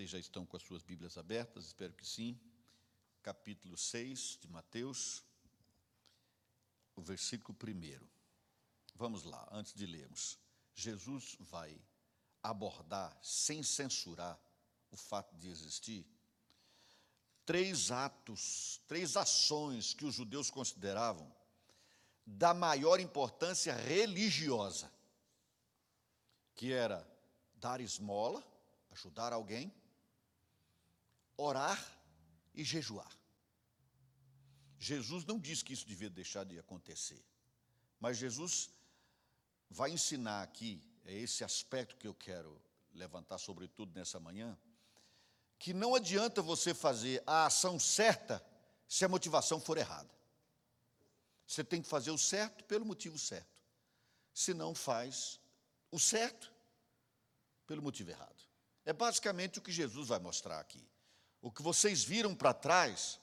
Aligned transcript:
Vocês 0.00 0.12
já 0.12 0.18
estão 0.18 0.46
com 0.46 0.56
as 0.56 0.62
suas 0.62 0.82
Bíblias 0.82 1.18
abertas, 1.18 1.66
espero 1.66 1.92
que 1.92 2.06
sim. 2.06 2.40
Capítulo 3.22 3.76
6 3.76 4.38
de 4.40 4.48
Mateus, 4.48 5.22
o 6.96 7.02
versículo 7.02 7.54
1. 7.62 8.00
Vamos 8.94 9.24
lá, 9.24 9.46
antes 9.52 9.74
de 9.74 9.84
lermos. 9.84 10.38
Jesus 10.74 11.36
vai 11.38 11.78
abordar, 12.42 13.14
sem 13.22 13.62
censurar 13.62 14.40
o 14.90 14.96
fato 14.96 15.36
de 15.36 15.50
existir, 15.50 16.06
três 17.44 17.90
atos, 17.90 18.80
três 18.88 19.18
ações 19.18 19.92
que 19.92 20.06
os 20.06 20.14
judeus 20.14 20.48
consideravam 20.50 21.30
da 22.24 22.54
maior 22.54 23.00
importância 23.00 23.74
religiosa, 23.74 24.90
que 26.54 26.72
era 26.72 27.06
dar 27.56 27.82
esmola, 27.82 28.42
ajudar 28.92 29.34
alguém, 29.34 29.70
orar 31.40 31.80
e 32.54 32.62
jejuar. 32.62 33.10
Jesus 34.78 35.24
não 35.24 35.38
disse 35.38 35.64
que 35.64 35.72
isso 35.72 35.86
devia 35.86 36.10
deixar 36.10 36.44
de 36.44 36.58
acontecer, 36.58 37.22
mas 37.98 38.16
Jesus 38.16 38.70
vai 39.68 39.90
ensinar 39.90 40.42
aqui, 40.42 40.82
é 41.04 41.14
esse 41.14 41.44
aspecto 41.44 41.96
que 41.96 42.06
eu 42.06 42.14
quero 42.14 42.60
levantar, 42.92 43.38
sobretudo 43.38 43.92
nessa 43.94 44.18
manhã, 44.18 44.58
que 45.58 45.74
não 45.74 45.94
adianta 45.94 46.40
você 46.40 46.72
fazer 46.72 47.22
a 47.26 47.46
ação 47.46 47.78
certa 47.78 48.44
se 48.88 49.04
a 49.04 49.08
motivação 49.08 49.60
for 49.60 49.76
errada. 49.76 50.10
Você 51.46 51.62
tem 51.62 51.82
que 51.82 51.88
fazer 51.88 52.10
o 52.10 52.18
certo 52.18 52.64
pelo 52.64 52.86
motivo 52.86 53.18
certo. 53.18 53.60
Se 54.32 54.54
não 54.54 54.74
faz 54.74 55.38
o 55.90 55.98
certo 55.98 56.50
pelo 57.66 57.82
motivo 57.82 58.10
errado. 58.10 58.42
É 58.84 58.92
basicamente 58.92 59.58
o 59.58 59.62
que 59.62 59.70
Jesus 59.70 60.08
vai 60.08 60.18
mostrar 60.18 60.58
aqui. 60.58 60.89
O 61.42 61.50
que 61.50 61.62
vocês 61.62 62.04
viram 62.04 62.34
para 62.34 62.52
trás, 62.52 63.18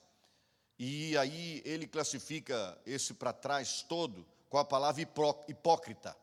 e 0.79 1.15
aí 1.17 1.61
ele 1.65 1.87
classifica 1.87 2.79
esse 2.85 3.13
para 3.13 3.31
trás 3.31 3.83
todo 3.83 4.25
com 4.49 4.57
a 4.57 4.65
palavra 4.65 5.01
hipócrita. 5.47 6.17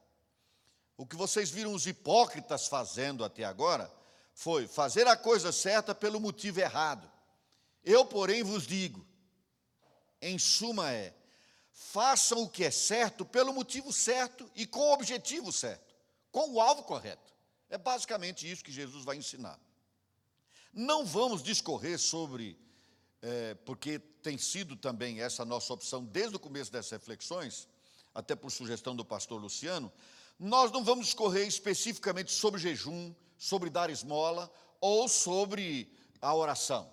O 0.96 1.06
que 1.06 1.16
vocês 1.16 1.50
viram 1.50 1.72
os 1.72 1.86
hipócritas 1.86 2.66
fazendo 2.66 3.24
até 3.24 3.44
agora 3.44 3.92
foi 4.32 4.66
fazer 4.66 5.06
a 5.06 5.16
coisa 5.16 5.52
certa 5.52 5.94
pelo 5.94 6.20
motivo 6.20 6.60
errado. 6.60 7.10
Eu, 7.84 8.04
porém, 8.04 8.42
vos 8.42 8.66
digo, 8.66 9.06
em 10.20 10.38
suma 10.38 10.90
é, 10.90 11.14
façam 11.70 12.42
o 12.42 12.48
que 12.48 12.64
é 12.64 12.70
certo 12.70 13.24
pelo 13.24 13.52
motivo 13.52 13.92
certo 13.92 14.50
e 14.54 14.66
com 14.66 14.80
o 14.80 14.92
objetivo 14.92 15.52
certo, 15.52 15.94
com 16.32 16.52
o 16.52 16.60
alvo 16.60 16.82
correto. 16.84 17.32
É 17.68 17.76
basicamente 17.76 18.50
isso 18.50 18.64
que 18.64 18.72
Jesus 18.72 19.04
vai 19.04 19.16
ensinar. 19.16 19.58
Não 20.74 21.06
vamos 21.06 21.40
discorrer 21.40 21.98
sobre, 21.98 22.58
é, 23.22 23.54
porque 23.64 23.98
tem 23.98 24.36
sido 24.36 24.74
também 24.74 25.20
essa 25.20 25.44
nossa 25.44 25.72
opção 25.72 26.04
desde 26.04 26.34
o 26.34 26.40
começo 26.40 26.72
dessas 26.72 26.90
reflexões, 26.90 27.68
até 28.12 28.34
por 28.34 28.50
sugestão 28.50 28.96
do 28.96 29.04
pastor 29.04 29.40
Luciano, 29.40 29.92
nós 30.38 30.72
não 30.72 30.82
vamos 30.82 31.06
discorrer 31.06 31.46
especificamente 31.46 32.32
sobre 32.32 32.60
jejum, 32.60 33.14
sobre 33.38 33.70
dar 33.70 33.88
esmola 33.88 34.52
ou 34.80 35.08
sobre 35.08 35.92
a 36.20 36.34
oração. 36.34 36.92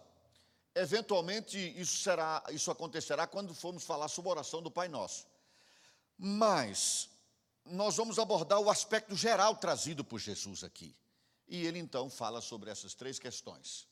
Eventualmente 0.76 1.58
isso 1.80 1.98
será, 1.98 2.44
isso 2.52 2.70
acontecerá 2.70 3.26
quando 3.26 3.54
formos 3.56 3.84
falar 3.84 4.08
sobre 4.08 4.30
a 4.30 4.34
oração 4.34 4.62
do 4.62 4.70
Pai 4.70 4.88
Nosso. 4.88 5.26
Mas 6.18 7.10
nós 7.66 7.96
vamos 7.96 8.20
abordar 8.20 8.60
o 8.60 8.70
aspecto 8.70 9.16
geral 9.16 9.56
trazido 9.56 10.04
por 10.04 10.20
Jesus 10.20 10.64
aqui. 10.64 10.96
E 11.52 11.66
ele 11.68 11.80
então 11.80 12.10
fala 12.10 12.40
sobre 12.40 12.70
essas 12.70 12.94
três 12.94 13.20
questões. 13.20 13.86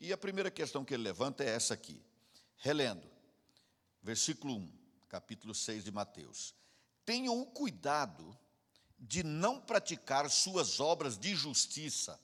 E 0.00 0.12
a 0.12 0.18
primeira 0.18 0.50
questão 0.50 0.84
que 0.84 0.92
ele 0.92 1.04
levanta 1.04 1.44
é 1.44 1.48
essa 1.48 1.72
aqui. 1.72 2.02
Relendo, 2.56 3.08
versículo 4.02 4.56
1, 4.56 4.72
capítulo 5.08 5.54
6 5.54 5.84
de 5.84 5.92
Mateus. 5.92 6.52
Tenham 7.06 7.40
o 7.40 7.46
cuidado 7.46 8.36
de 8.98 9.22
não 9.22 9.60
praticar 9.60 10.28
suas 10.28 10.80
obras 10.80 11.16
de 11.16 11.36
justiça 11.36 12.18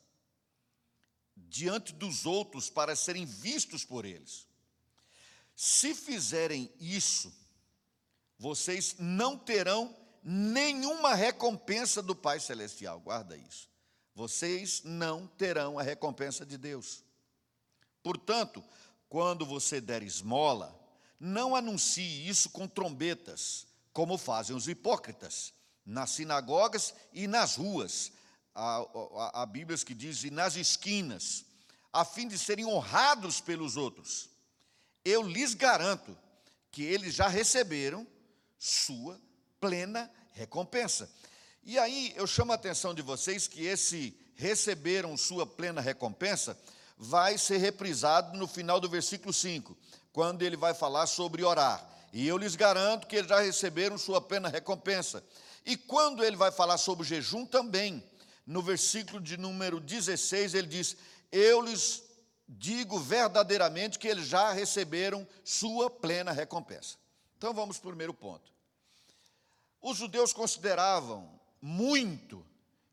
diante 1.36 1.92
dos 1.92 2.26
outros 2.26 2.68
para 2.68 2.96
serem 2.96 3.24
vistos 3.24 3.84
por 3.84 4.04
eles. 4.04 4.44
Se 5.54 5.94
fizerem 5.94 6.68
isso, 6.80 7.32
vocês 8.36 8.96
não 8.98 9.38
terão 9.38 9.96
nenhuma 10.20 11.14
recompensa 11.14 12.02
do 12.02 12.16
Pai 12.16 12.40
Celestial. 12.40 12.98
Guarda 12.98 13.36
isso. 13.36 13.69
Vocês 14.20 14.82
não 14.84 15.26
terão 15.26 15.78
a 15.78 15.82
recompensa 15.82 16.44
de 16.44 16.58
Deus. 16.58 17.02
Portanto, 18.02 18.62
quando 19.08 19.46
você 19.46 19.80
der 19.80 20.02
esmola, 20.02 20.78
não 21.18 21.56
anuncie 21.56 22.28
isso 22.28 22.50
com 22.50 22.68
trombetas, 22.68 23.66
como 23.94 24.18
fazem 24.18 24.54
os 24.54 24.68
hipócritas 24.68 25.54
nas 25.86 26.10
sinagogas 26.10 26.92
e 27.14 27.26
nas 27.26 27.56
ruas. 27.56 28.12
Há, 28.54 28.84
há, 29.16 29.40
há 29.40 29.46
Bíblias 29.46 29.82
que 29.82 29.94
dizem 29.94 30.30
nas 30.30 30.54
esquinas, 30.54 31.46
a 31.90 32.04
fim 32.04 32.28
de 32.28 32.36
serem 32.36 32.66
honrados 32.66 33.40
pelos 33.40 33.78
outros. 33.78 34.28
Eu 35.02 35.22
lhes 35.22 35.54
garanto 35.54 36.14
que 36.70 36.82
eles 36.82 37.14
já 37.14 37.26
receberam 37.26 38.06
sua 38.58 39.18
plena 39.58 40.12
recompensa. 40.34 41.10
E 41.62 41.78
aí 41.78 42.12
eu 42.16 42.26
chamo 42.26 42.52
a 42.52 42.54
atenção 42.54 42.94
de 42.94 43.02
vocês 43.02 43.46
que 43.46 43.64
esse 43.64 44.16
receberam 44.34 45.16
sua 45.16 45.46
plena 45.46 45.80
recompensa 45.80 46.58
vai 46.96 47.36
ser 47.38 47.58
reprisado 47.58 48.36
no 48.36 48.46
final 48.46 48.80
do 48.80 48.88
versículo 48.88 49.32
5, 49.32 49.76
quando 50.12 50.42
ele 50.42 50.56
vai 50.56 50.74
falar 50.74 51.06
sobre 51.06 51.44
orar. 51.44 51.86
E 52.12 52.26
eu 52.26 52.36
lhes 52.36 52.56
garanto 52.56 53.06
que 53.06 53.16
eles 53.16 53.28
já 53.28 53.40
receberam 53.40 53.96
sua 53.96 54.20
plena 54.20 54.48
recompensa. 54.48 55.24
E 55.64 55.76
quando 55.76 56.24
ele 56.24 56.36
vai 56.36 56.50
falar 56.50 56.78
sobre 56.78 57.06
jejum 57.06 57.46
também, 57.46 58.02
no 58.46 58.62
versículo 58.62 59.20
de 59.20 59.36
número 59.36 59.78
16, 59.80 60.54
ele 60.54 60.66
diz: 60.66 60.96
Eu 61.30 61.62
lhes 61.62 62.02
digo 62.48 62.98
verdadeiramente 62.98 63.98
que 63.98 64.08
eles 64.08 64.26
já 64.26 64.52
receberam 64.52 65.26
sua 65.44 65.88
plena 65.88 66.32
recompensa. 66.32 66.96
Então 67.38 67.54
vamos 67.54 67.78
para 67.78 67.88
o 67.88 67.90
primeiro 67.92 68.12
ponto. 68.12 68.52
Os 69.80 69.96
judeus 69.96 70.32
consideravam 70.32 71.39
muito, 71.60 72.44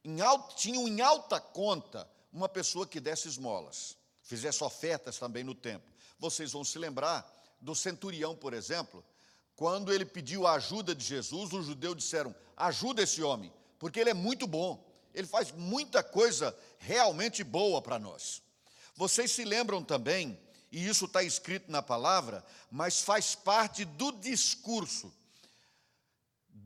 em 0.04 0.22
alto, 0.22 0.56
tinham 0.56 0.88
em 0.88 1.02
alta 1.02 1.40
conta 1.40 2.10
uma 2.32 2.50
pessoa 2.50 2.86
que 2.86 3.00
desse 3.00 3.28
esmolas, 3.28 3.98
fizesse 4.22 4.64
ofertas 4.64 5.18
também 5.18 5.44
no 5.44 5.56
templo. 5.56 5.92
Vocês 6.20 6.52
vão 6.52 6.64
se 6.64 6.78
lembrar 6.78 7.26
do 7.62 7.74
centurião, 7.76 8.36
por 8.36 8.54
exemplo, 8.54 9.04
quando 9.56 9.92
ele 9.92 10.06
pediu 10.06 10.46
a 10.46 10.54
ajuda 10.54 10.94
de 10.94 11.04
Jesus, 11.04 11.52
os 11.52 11.66
judeus 11.66 11.98
disseram: 11.98 12.36
ajuda 12.56 13.02
esse 13.02 13.24
homem, 13.24 13.52
porque 13.80 14.00
ele 14.00 14.12
é 14.12 14.14
muito 14.14 14.46
bom, 14.46 14.84
ele 15.14 15.28
faz 15.28 15.52
muita 15.52 16.04
coisa 16.04 16.56
realmente 16.78 17.44
boa 17.44 17.82
para 17.82 17.98
nós. 17.98 18.42
Vocês 18.96 19.32
se 19.32 19.44
lembram 19.44 19.84
também, 19.84 20.40
e 20.72 20.88
isso 20.88 21.06
está 21.06 21.24
escrito 21.24 21.72
na 21.72 21.82
palavra, 21.82 22.44
mas 22.70 23.02
faz 23.02 23.34
parte 23.34 23.86
do 23.86 24.12
discurso 24.12 25.14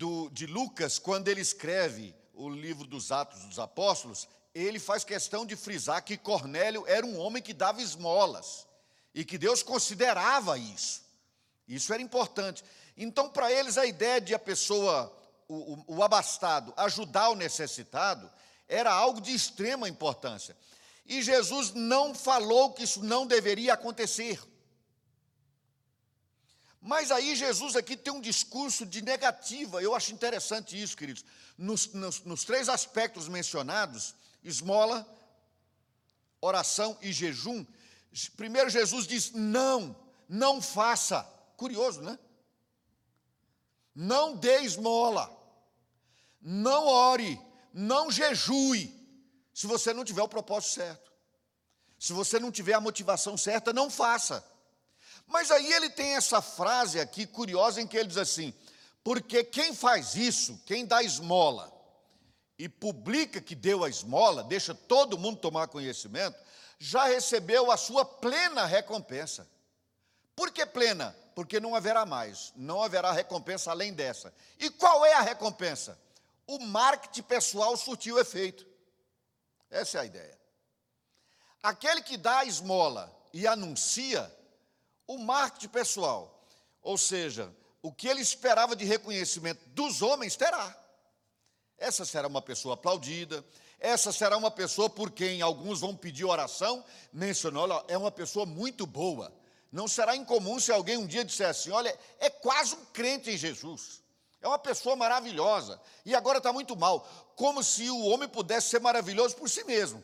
do, 0.02 0.32
de 0.32 0.48
Lucas, 0.48 0.98
quando 0.98 1.28
ele 1.28 1.42
escreve 1.42 2.16
o 2.34 2.50
livro 2.50 2.88
dos 2.88 3.12
Atos 3.12 3.44
dos 3.46 3.60
Apóstolos, 3.60 4.28
ele 4.52 4.80
faz 4.80 5.04
questão 5.04 5.46
de 5.46 5.56
frisar 5.56 6.04
que 6.04 6.18
Cornélio 6.18 6.84
era 6.88 7.06
um 7.06 7.20
homem 7.20 7.42
que 7.42 7.54
dava 7.54 7.84
esmolas 7.84 8.66
e 9.14 9.24
que 9.24 9.38
Deus 9.38 9.62
considerava 9.62 10.58
isso. 10.58 11.04
Isso 11.68 11.94
era 11.94 12.02
importante. 12.02 12.64
Então, 12.98 13.30
para 13.30 13.52
eles, 13.52 13.78
a 13.78 13.86
ideia 13.86 14.20
de 14.20 14.34
a 14.34 14.40
pessoa, 14.40 15.16
o, 15.48 15.74
o, 15.74 15.98
o 15.98 16.04
abastado, 16.04 16.74
ajudar 16.78 17.30
o 17.30 17.36
necessitado, 17.36 18.28
era 18.68 18.92
algo 18.92 19.22
de 19.22 19.32
extrema 19.32 19.88
importância. 19.88 20.58
E 21.06 21.22
Jesus 21.22 21.74
não 21.74 22.16
falou 22.16 22.74
que 22.74 22.86
isso 22.86 23.04
não 23.04 23.28
deveria 23.28 23.76
acontecer. 23.76 24.42
Mas 26.82 27.12
aí 27.12 27.36
Jesus 27.36 27.76
aqui 27.76 27.96
tem 27.96 28.12
um 28.12 28.20
discurso 28.20 28.86
de 28.86 29.02
negativa, 29.02 29.82
eu 29.82 29.94
acho 29.94 30.14
interessante 30.14 30.82
isso, 30.82 30.98
queridos. 30.98 31.24
Nos, 31.58 31.94
nos, 31.94 32.22
nos 32.22 32.44
três 32.44 32.68
aspectos 32.68 33.28
mencionados, 33.28 34.16
esmola, 34.44 35.08
oração 36.42 36.98
e 37.02 37.14
jejum, 37.14 37.66
primeiro 38.36 38.70
Jesus 38.70 39.06
diz: 39.06 39.32
não, 39.32 39.96
não 40.28 40.62
faça. 40.62 41.22
Curioso, 41.56 42.02
né? 42.02 42.18
não 43.96 44.36
dê 44.36 44.62
esmola, 44.62 45.30
não 46.42 46.88
ore, 46.88 47.40
não 47.74 48.10
jejue, 48.12 48.92
se 49.54 49.68
você 49.68 49.94
não 49.94 50.04
tiver 50.04 50.22
o 50.22 50.30
propósito 50.30 50.74
certo. 50.74 51.12
Se 52.00 52.14
você 52.14 52.40
não 52.40 52.52
tiver 52.52 52.74
a 52.74 52.82
motivação 52.82 53.38
certa, 53.38 53.72
não 53.72 53.90
faça. 53.90 54.44
Mas 55.32 55.50
aí 55.50 55.72
ele 55.72 55.90
tem 55.90 56.16
essa 56.16 56.42
frase 56.42 57.00
aqui 57.00 57.26
curiosa 57.26 57.82
em 57.82 57.88
que 57.88 57.96
ele 57.98 58.10
diz 58.10 58.18
assim: 58.18 58.54
porque 59.02 59.46
quem 59.46 59.74
faz 59.74 60.14
isso, 60.14 60.62
quem 60.66 60.86
dá 60.86 61.02
esmola 61.02 61.72
e 62.60 62.68
publica 62.68 63.40
que 63.40 63.56
deu 63.56 63.84
a 63.86 63.90
esmola, 63.90 64.44
deixa 64.44 64.76
todo 64.76 65.18
mundo 65.18 65.40
tomar 65.40 65.70
conhecimento, 65.70 66.38
já 66.78 67.06
recebeu 67.06 67.72
a 67.72 67.78
sua 67.78 68.04
plena 68.04 68.66
recompensa. 68.66 69.48
Por 70.36 70.52
que 70.52 70.66
plena? 70.66 71.16
Porque 71.34 71.62
não 71.62 71.76
haverá 71.76 72.06
mais, 72.06 72.52
não 72.56 72.84
haverá 72.84 73.14
recompensa 73.14 73.72
além 73.72 73.94
dessa. 73.94 74.34
E 74.60 74.70
qual 74.70 75.06
é 75.06 75.14
a 75.14 75.22
recompensa? 75.22 75.98
O 76.46 76.60
marketing 76.60 77.24
pessoal 77.24 77.78
surtiu 77.78 78.20
efeito. 78.20 78.68
Essa 79.70 80.00
é 80.00 80.02
a 80.02 80.06
ideia. 80.06 80.38
Aquele 81.64 82.02
que 82.02 82.18
dá 82.18 82.40
a 82.40 82.46
esmola 82.46 83.10
e 83.34 83.48
anuncia, 83.48 84.30
o 85.14 85.18
marketing 85.18 85.68
pessoal, 85.68 86.42
ou 86.82 86.98
seja, 86.98 87.54
o 87.82 87.92
que 87.92 88.08
ele 88.08 88.22
esperava 88.22 88.76
de 88.76 88.86
reconhecimento 88.86 89.68
dos 89.70 90.02
homens, 90.02 90.36
terá. 90.36 90.78
Essa 91.78 92.06
será 92.06 92.28
uma 92.28 92.42
pessoa 92.42 92.76
aplaudida, 92.76 93.44
essa 93.80 94.12
será 94.12 94.38
uma 94.38 94.52
pessoa 94.52 94.90
por 94.90 95.12
quem 95.12 95.42
alguns 95.42 95.82
vão 95.82 95.96
pedir 95.96 96.24
oração, 96.24 96.86
mencionou, 97.12 97.84
é 97.88 97.98
uma 97.98 98.12
pessoa 98.12 98.46
muito 98.46 98.86
boa. 98.86 99.34
Não 99.72 99.88
será 99.88 100.16
incomum 100.16 100.60
se 100.60 100.72
alguém 100.72 100.98
um 100.98 101.08
dia 101.08 101.26
disser 101.26 101.50
assim: 101.50 101.72
olha, 101.72 101.98
é 102.20 102.30
quase 102.30 102.76
um 102.76 102.86
crente 102.86 103.32
em 103.32 103.38
Jesus, 103.38 104.02
é 104.40 104.48
uma 104.48 104.60
pessoa 104.60 104.96
maravilhosa, 104.96 105.82
e 106.06 106.16
agora 106.16 106.38
está 106.38 106.54
muito 106.54 106.76
mal, 106.76 107.02
como 107.36 107.64
se 107.64 107.90
o 107.90 108.06
homem 108.06 108.30
pudesse 108.30 108.70
ser 108.70 108.80
maravilhoso 108.80 109.36
por 109.36 109.50
si 109.50 109.64
mesmo. 109.64 110.04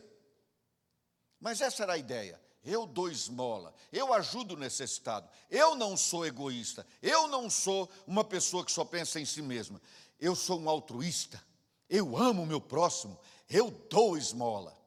Mas 1.39 1.61
essa 1.61 1.83
era 1.83 1.93
a 1.93 1.97
ideia. 1.97 2.46
Eu 2.67 2.85
dou 2.85 3.09
esmola, 3.09 3.73
eu 3.93 4.13
ajudo 4.13 4.55
o 4.55 4.59
necessitado, 4.59 5.29
eu 5.49 5.73
não 5.73 5.95
sou 5.95 6.25
egoísta, 6.25 6.85
eu 7.01 7.25
não 7.29 7.49
sou 7.49 7.89
uma 8.05 8.25
pessoa 8.25 8.65
que 8.65 8.73
só 8.73 8.83
pensa 8.83 9.21
em 9.21 9.25
si 9.25 9.41
mesma, 9.41 9.81
eu 10.19 10.35
sou 10.35 10.59
um 10.59 10.67
altruísta, 10.67 11.41
eu 11.89 12.17
amo 12.17 12.43
o 12.43 12.45
meu 12.45 12.59
próximo, 12.59 13.17
eu 13.49 13.71
dou 13.89 14.17
esmola. 14.17 14.77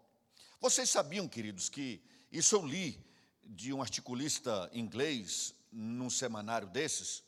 Vocês 0.60 0.90
sabiam, 0.90 1.26
queridos, 1.26 1.70
que 1.70 2.02
isso 2.30 2.54
eu 2.54 2.66
li 2.66 3.02
de 3.42 3.72
um 3.72 3.80
articulista 3.80 4.70
inglês 4.74 5.54
num 5.72 6.10
semanário 6.10 6.68
desses, 6.68 7.22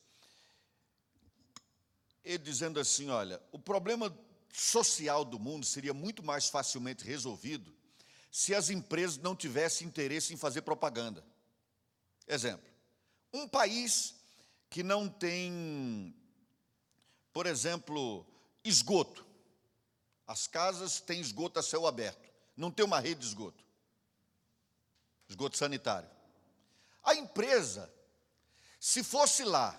ele 2.22 2.36
dizendo 2.36 2.78
assim: 2.78 3.08
olha, 3.08 3.40
o 3.50 3.58
problema 3.58 4.14
social 4.52 5.24
do 5.24 5.38
mundo 5.38 5.64
seria 5.64 5.94
muito 5.94 6.22
mais 6.22 6.50
facilmente 6.50 7.06
resolvido 7.06 7.74
se 8.32 8.54
as 8.54 8.70
empresas 8.70 9.18
não 9.18 9.36
tivessem 9.36 9.86
interesse 9.86 10.32
em 10.32 10.38
fazer 10.38 10.62
propaganda. 10.62 11.22
Exemplo: 12.26 12.66
um 13.30 13.46
país 13.46 14.14
que 14.70 14.82
não 14.82 15.06
tem, 15.06 16.16
por 17.30 17.46
exemplo, 17.46 18.26
esgoto. 18.64 19.26
As 20.26 20.46
casas 20.46 20.98
têm 20.98 21.20
esgoto 21.20 21.58
a 21.58 21.62
céu 21.62 21.86
aberto, 21.86 22.26
não 22.56 22.70
tem 22.70 22.86
uma 22.86 22.98
rede 22.98 23.20
de 23.20 23.26
esgoto. 23.26 23.62
Esgoto 25.28 25.58
sanitário. 25.58 26.08
A 27.04 27.14
empresa, 27.14 27.92
se 28.80 29.04
fosse 29.04 29.44
lá 29.44 29.78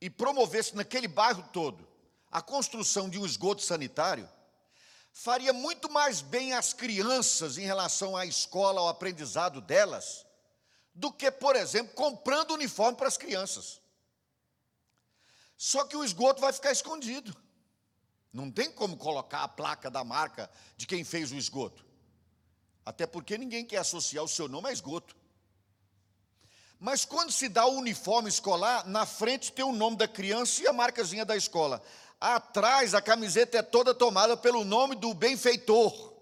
e 0.00 0.08
promovesse 0.08 0.76
naquele 0.76 1.08
bairro 1.08 1.42
todo 1.52 1.88
a 2.30 2.40
construção 2.40 3.08
de 3.08 3.18
um 3.18 3.26
esgoto 3.26 3.62
sanitário, 3.62 4.28
faria 5.14 5.52
muito 5.52 5.88
mais 5.88 6.20
bem 6.20 6.52
às 6.52 6.74
crianças 6.74 7.56
em 7.56 7.64
relação 7.64 8.16
à 8.16 8.26
escola, 8.26 8.80
ao 8.80 8.88
aprendizado 8.88 9.60
delas, 9.60 10.26
do 10.92 11.12
que, 11.12 11.30
por 11.30 11.54
exemplo, 11.54 11.94
comprando 11.94 12.50
uniforme 12.50 12.98
para 12.98 13.06
as 13.06 13.16
crianças. 13.16 13.80
Só 15.56 15.84
que 15.84 15.96
o 15.96 16.04
esgoto 16.04 16.40
vai 16.40 16.52
ficar 16.52 16.72
escondido. 16.72 17.34
Não 18.32 18.50
tem 18.50 18.70
como 18.72 18.96
colocar 18.96 19.44
a 19.44 19.48
placa 19.48 19.88
da 19.88 20.02
marca 20.02 20.50
de 20.76 20.84
quem 20.84 21.04
fez 21.04 21.30
o 21.30 21.36
esgoto. 21.36 21.86
Até 22.84 23.06
porque 23.06 23.38
ninguém 23.38 23.64
quer 23.64 23.78
associar 23.78 24.24
o 24.24 24.28
seu 24.28 24.48
nome 24.48 24.68
a 24.68 24.72
esgoto. 24.72 25.16
Mas 26.84 27.02
quando 27.06 27.32
se 27.32 27.48
dá 27.48 27.64
o 27.64 27.78
uniforme 27.78 28.28
escolar, 28.28 28.86
na 28.86 29.06
frente 29.06 29.50
tem 29.50 29.64
o 29.64 29.72
nome 29.72 29.96
da 29.96 30.06
criança 30.06 30.60
e 30.60 30.68
a 30.68 30.72
marcazinha 30.72 31.24
da 31.24 31.34
escola. 31.34 31.82
Atrás 32.20 32.92
a 32.92 33.00
camiseta 33.00 33.56
é 33.56 33.62
toda 33.62 33.94
tomada 33.94 34.36
pelo 34.36 34.64
nome 34.64 34.94
do 34.94 35.14
benfeitor, 35.14 36.12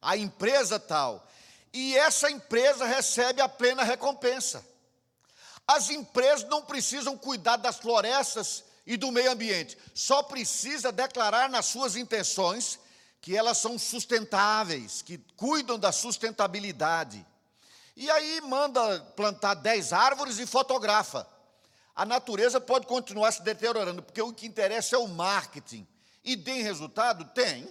a 0.00 0.16
empresa 0.16 0.78
tal. 0.78 1.26
E 1.72 1.96
essa 1.96 2.30
empresa 2.30 2.84
recebe 2.84 3.42
a 3.42 3.48
plena 3.48 3.82
recompensa. 3.82 4.64
As 5.66 5.90
empresas 5.90 6.48
não 6.48 6.62
precisam 6.62 7.18
cuidar 7.18 7.56
das 7.56 7.78
florestas 7.78 8.62
e 8.86 8.96
do 8.96 9.10
meio 9.10 9.32
ambiente, 9.32 9.76
só 9.92 10.22
precisa 10.22 10.92
declarar 10.92 11.50
nas 11.50 11.66
suas 11.66 11.96
intenções 11.96 12.78
que 13.20 13.36
elas 13.36 13.58
são 13.58 13.76
sustentáveis, 13.76 15.02
que 15.02 15.18
cuidam 15.36 15.80
da 15.80 15.90
sustentabilidade. 15.90 17.26
E 17.94 18.10
aí 18.10 18.40
manda 18.42 19.00
plantar 19.16 19.54
10 19.54 19.92
árvores 19.92 20.38
e 20.38 20.46
fotografa 20.46 21.26
a 21.94 22.06
natureza 22.06 22.60
pode 22.60 22.86
continuar 22.86 23.30
se 23.32 23.42
deteriorando, 23.42 24.02
porque 24.02 24.20
o 24.20 24.32
que 24.32 24.46
interessa 24.46 24.96
é 24.96 24.98
o 24.98 25.08
marketing. 25.08 25.86
E 26.24 26.36
tem 26.36 26.62
resultado? 26.62 27.24
Tem. 27.34 27.70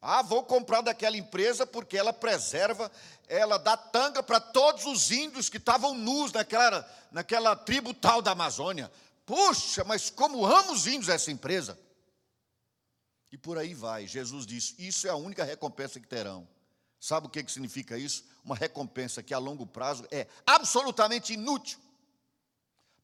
Ah, 0.00 0.20
vou 0.20 0.42
comprar 0.42 0.82
daquela 0.82 1.16
empresa 1.16 1.66
porque 1.66 1.96
ela 1.96 2.12
preserva, 2.12 2.90
ela 3.28 3.56
dá 3.56 3.76
tanga 3.76 4.22
para 4.22 4.40
todos 4.40 4.84
os 4.84 5.10
índios 5.10 5.48
que 5.48 5.56
estavam 5.56 5.94
nus 5.94 6.32
naquela, 6.32 6.88
naquela 7.10 7.56
tribo 7.56 7.94
tal 7.94 8.20
da 8.20 8.32
Amazônia. 8.32 8.90
Puxa, 9.24 9.84
mas 9.84 10.10
como 10.10 10.44
amo 10.44 10.72
os 10.72 10.86
índios 10.86 11.08
essa 11.08 11.30
empresa. 11.30 11.78
E 13.30 13.38
por 13.38 13.56
aí 13.56 13.72
vai. 13.72 14.06
Jesus 14.06 14.44
disse: 14.44 14.74
Isso 14.76 15.06
é 15.06 15.10
a 15.10 15.16
única 15.16 15.44
recompensa 15.44 16.00
que 16.00 16.06
terão. 16.06 16.46
Sabe 17.00 17.28
o 17.28 17.30
que 17.30 17.48
significa 17.48 17.96
isso? 17.96 18.24
Uma 18.44 18.56
recompensa 18.56 19.22
que 19.22 19.32
a 19.32 19.38
longo 19.38 19.66
prazo 19.66 20.06
é 20.10 20.26
absolutamente 20.46 21.32
inútil. 21.32 21.78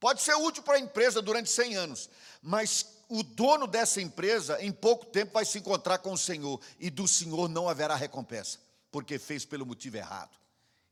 Pode 0.00 0.22
ser 0.22 0.34
útil 0.34 0.62
para 0.62 0.76
a 0.76 0.80
empresa 0.80 1.20
durante 1.20 1.50
100 1.50 1.76
anos, 1.76 2.10
mas 2.42 2.86
o 3.08 3.22
dono 3.22 3.66
dessa 3.66 4.00
empresa, 4.00 4.62
em 4.62 4.70
pouco 4.70 5.06
tempo, 5.06 5.32
vai 5.32 5.44
se 5.44 5.58
encontrar 5.58 5.98
com 5.98 6.12
o 6.12 6.18
Senhor, 6.18 6.60
e 6.78 6.90
do 6.90 7.08
Senhor 7.08 7.48
não 7.48 7.68
haverá 7.68 7.94
recompensa, 7.94 8.58
porque 8.90 9.18
fez 9.18 9.44
pelo 9.44 9.66
motivo 9.66 9.96
errado. 9.96 10.36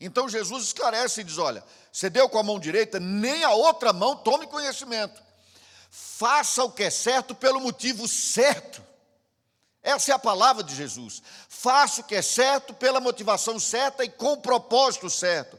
Então 0.01 0.29
Jesus 0.29 0.65
esclarece 0.65 1.21
e 1.21 1.25
diz: 1.25 1.39
Olha, 1.39 1.65
você 1.93 2.11
deu 2.11 2.29
com 2.29 2.39
a 2.39 2.43
mão 2.43 2.59
direita, 2.59 3.01
nem 3.01 3.45
a 3.45 3.53
outra 3.53 3.93
mão 3.93 4.17
tome 4.17 4.47
conhecimento. 4.47 5.23
Faça 5.91 6.65
o 6.65 6.71
que 6.71 6.83
é 6.83 6.91
certo 6.91 7.35
pelo 7.35 7.61
motivo 7.61 8.07
certo. 8.07 8.83
Essa 9.87 10.11
é 10.11 10.15
a 10.15 10.19
palavra 10.19 10.65
de 10.65 10.75
Jesus. 10.75 11.23
Faça 11.49 12.01
o 12.01 12.05
que 12.05 12.17
é 12.17 12.23
certo 12.23 12.75
pela 12.75 12.99
motivação 12.99 13.61
certa 13.61 14.05
e 14.05 14.09
com 14.09 14.33
o 14.33 14.41
propósito 14.43 15.09
certo 15.09 15.57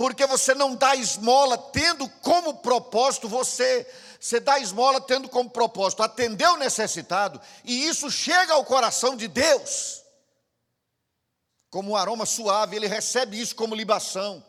porque 0.00 0.24
você 0.24 0.54
não 0.54 0.74
dá 0.74 0.96
esmola 0.96 1.58
tendo 1.58 2.08
como 2.22 2.54
propósito 2.54 3.28
você, 3.28 3.86
você 4.18 4.40
dá 4.40 4.58
esmola 4.58 4.98
tendo 4.98 5.28
como 5.28 5.50
propósito 5.50 6.02
atender 6.02 6.48
o 6.48 6.56
necessitado, 6.56 7.38
e 7.62 7.86
isso 7.86 8.10
chega 8.10 8.54
ao 8.54 8.64
coração 8.64 9.14
de 9.14 9.28
Deus. 9.28 10.02
Como 11.68 11.90
um 11.90 11.96
aroma 11.96 12.24
suave, 12.24 12.76
ele 12.76 12.86
recebe 12.86 13.38
isso 13.38 13.54
como 13.54 13.74
libação 13.74 14.42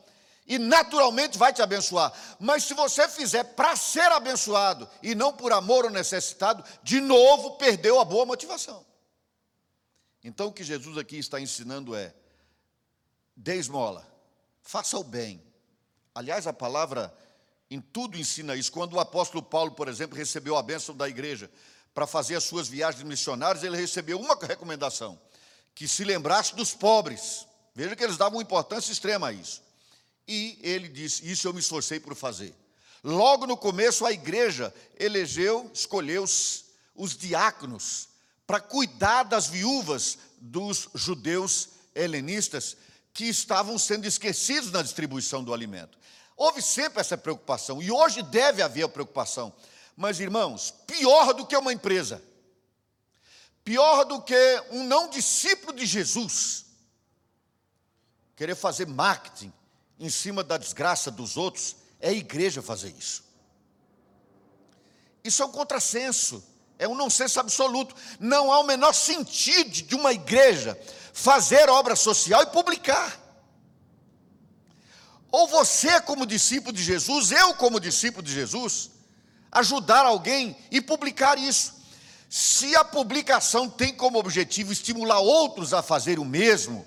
e 0.47 0.57
naturalmente 0.57 1.37
vai 1.37 1.51
te 1.51 1.61
abençoar. 1.61 2.13
Mas 2.39 2.63
se 2.63 2.73
você 2.73 3.09
fizer 3.09 3.43
para 3.43 3.75
ser 3.75 4.09
abençoado 4.09 4.89
e 5.03 5.13
não 5.13 5.33
por 5.33 5.51
amor 5.51 5.83
ao 5.83 5.91
necessitado, 5.91 6.63
de 6.81 7.01
novo 7.01 7.57
perdeu 7.57 7.99
a 7.99 8.05
boa 8.05 8.25
motivação. 8.25 8.85
Então 10.23 10.47
o 10.47 10.53
que 10.53 10.63
Jesus 10.63 10.97
aqui 10.97 11.17
está 11.17 11.39
ensinando 11.39 11.95
é: 11.95 12.13
dê 13.35 13.55
esmola 13.55 14.11
faça 14.61 14.97
o 14.97 15.03
bem. 15.03 15.41
Aliás, 16.13 16.47
a 16.47 16.53
palavra 16.53 17.13
em 17.69 17.79
tudo 17.79 18.17
ensina 18.17 18.55
isso. 18.55 18.71
Quando 18.71 18.93
o 18.93 18.99
apóstolo 18.99 19.43
Paulo, 19.43 19.71
por 19.71 19.87
exemplo, 19.87 20.17
recebeu 20.17 20.55
a 20.57 20.63
bênção 20.63 20.95
da 20.95 21.07
igreja 21.07 21.49
para 21.93 22.07
fazer 22.07 22.35
as 22.35 22.43
suas 22.43 22.67
viagens 22.67 23.03
missionárias, 23.03 23.63
ele 23.63 23.77
recebeu 23.77 24.19
uma 24.19 24.35
recomendação: 24.35 25.19
que 25.73 25.87
se 25.87 26.03
lembrasse 26.03 26.55
dos 26.55 26.73
pobres. 26.73 27.45
Veja 27.73 27.95
que 27.95 28.03
eles 28.03 28.17
davam 28.17 28.41
importância 28.41 28.91
extrema 28.91 29.29
a 29.29 29.33
isso. 29.33 29.61
E 30.27 30.59
ele 30.61 30.87
disse: 30.87 31.29
Isso 31.29 31.47
eu 31.47 31.53
me 31.53 31.59
esforcei 31.59 31.99
por 31.99 32.15
fazer. 32.15 32.53
Logo 33.03 33.47
no 33.47 33.57
começo, 33.57 34.05
a 34.05 34.11
igreja 34.11 34.73
elegeu, 34.99 35.69
escolheu 35.73 36.23
os, 36.23 36.65
os 36.93 37.17
diáconos 37.17 38.09
para 38.51 38.59
cuidar 38.59 39.23
das 39.23 39.47
viúvas 39.47 40.17
dos 40.37 40.89
judeus 40.93 41.69
helenistas 41.95 42.75
que 43.13 43.23
estavam 43.23 43.79
sendo 43.79 44.05
esquecidos 44.05 44.73
na 44.73 44.81
distribuição 44.81 45.41
do 45.41 45.53
alimento. 45.53 45.97
Houve 46.35 46.61
sempre 46.61 46.99
essa 46.99 47.17
preocupação, 47.17 47.81
e 47.81 47.89
hoje 47.89 48.21
deve 48.21 48.61
haver 48.61 48.89
preocupação. 48.89 49.55
Mas, 49.95 50.19
irmãos, 50.19 50.73
pior 50.85 51.33
do 51.33 51.47
que 51.47 51.55
uma 51.55 51.71
empresa, 51.71 52.21
pior 53.63 54.03
do 54.03 54.21
que 54.21 54.65
um 54.71 54.83
não 54.83 55.09
discípulo 55.09 55.71
de 55.71 55.85
Jesus, 55.85 56.65
querer 58.35 58.55
fazer 58.55 58.85
marketing 58.85 59.53
em 59.97 60.09
cima 60.09 60.43
da 60.43 60.57
desgraça 60.57 61.09
dos 61.09 61.37
outros, 61.37 61.77
é 62.01 62.09
a 62.09 62.11
igreja 62.11 62.61
fazer 62.61 62.93
isso. 62.99 63.23
Isso 65.23 65.41
é 65.41 65.45
um 65.45 65.53
contrassenso, 65.53 66.50
é 66.81 66.87
um 66.87 66.95
nonsenso 66.95 67.39
absoluto. 67.39 67.95
Não 68.19 68.51
há 68.51 68.59
o 68.59 68.63
menor 68.63 68.91
sentido 68.91 69.69
de 69.69 69.93
uma 69.93 70.11
igreja 70.11 70.77
fazer 71.13 71.69
obra 71.69 71.95
social 71.95 72.41
e 72.41 72.47
publicar. 72.47 73.19
ou 75.31 75.47
você, 75.47 76.01
como 76.01 76.25
discípulo 76.25 76.73
de 76.75 76.83
Jesus, 76.83 77.31
eu, 77.31 77.53
como 77.53 77.79
discípulo 77.79 78.21
de 78.21 78.33
Jesus, 78.33 78.89
ajudar 79.51 80.05
alguém 80.05 80.57
e 80.69 80.81
publicar 80.81 81.37
isso. 81.37 81.75
Se 82.27 82.75
a 82.75 82.83
publicação 82.83 83.69
tem 83.69 83.93
como 83.93 84.17
objetivo 84.17 84.73
estimular 84.73 85.19
outros 85.19 85.73
a 85.73 85.81
fazer 85.81 86.17
o 86.17 86.25
mesmo, 86.25 86.85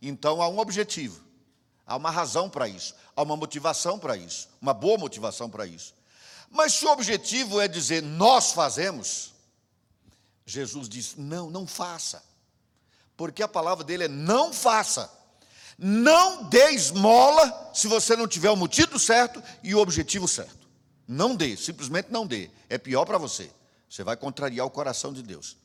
então 0.00 0.40
há 0.40 0.48
um 0.48 0.58
objetivo, 0.58 1.20
há 1.84 1.96
uma 1.96 2.10
razão 2.10 2.48
para 2.48 2.68
isso, 2.68 2.94
há 3.14 3.22
uma 3.22 3.36
motivação 3.36 3.98
para 3.98 4.16
isso, 4.16 4.48
uma 4.60 4.72
boa 4.72 4.96
motivação 4.96 5.50
para 5.50 5.66
isso. 5.66 5.94
Mas 6.50 6.74
se 6.74 6.84
o 6.84 6.90
objetivo 6.90 7.60
é 7.60 7.68
dizer 7.68 8.02
nós 8.02 8.52
fazemos, 8.52 9.34
Jesus 10.44 10.88
diz: 10.88 11.16
não, 11.16 11.50
não 11.50 11.66
faça, 11.66 12.22
porque 13.16 13.42
a 13.42 13.48
palavra 13.48 13.84
dele 13.84 14.04
é 14.04 14.08
não 14.08 14.52
faça. 14.52 15.12
Não 15.78 16.44
dê 16.44 16.70
esmola 16.70 17.70
se 17.74 17.86
você 17.86 18.16
não 18.16 18.26
tiver 18.26 18.50
o 18.50 18.56
motivo 18.56 18.98
certo 18.98 19.42
e 19.62 19.74
o 19.74 19.78
objetivo 19.78 20.26
certo. 20.26 20.66
Não 21.06 21.36
dê, 21.36 21.56
simplesmente 21.56 22.10
não 22.10 22.26
dê. 22.26 22.50
É 22.68 22.78
pior 22.78 23.04
para 23.04 23.18
você. 23.18 23.50
Você 23.88 24.02
vai 24.02 24.16
contrariar 24.16 24.66
o 24.66 24.70
coração 24.70 25.12
de 25.12 25.22
Deus. 25.22 25.56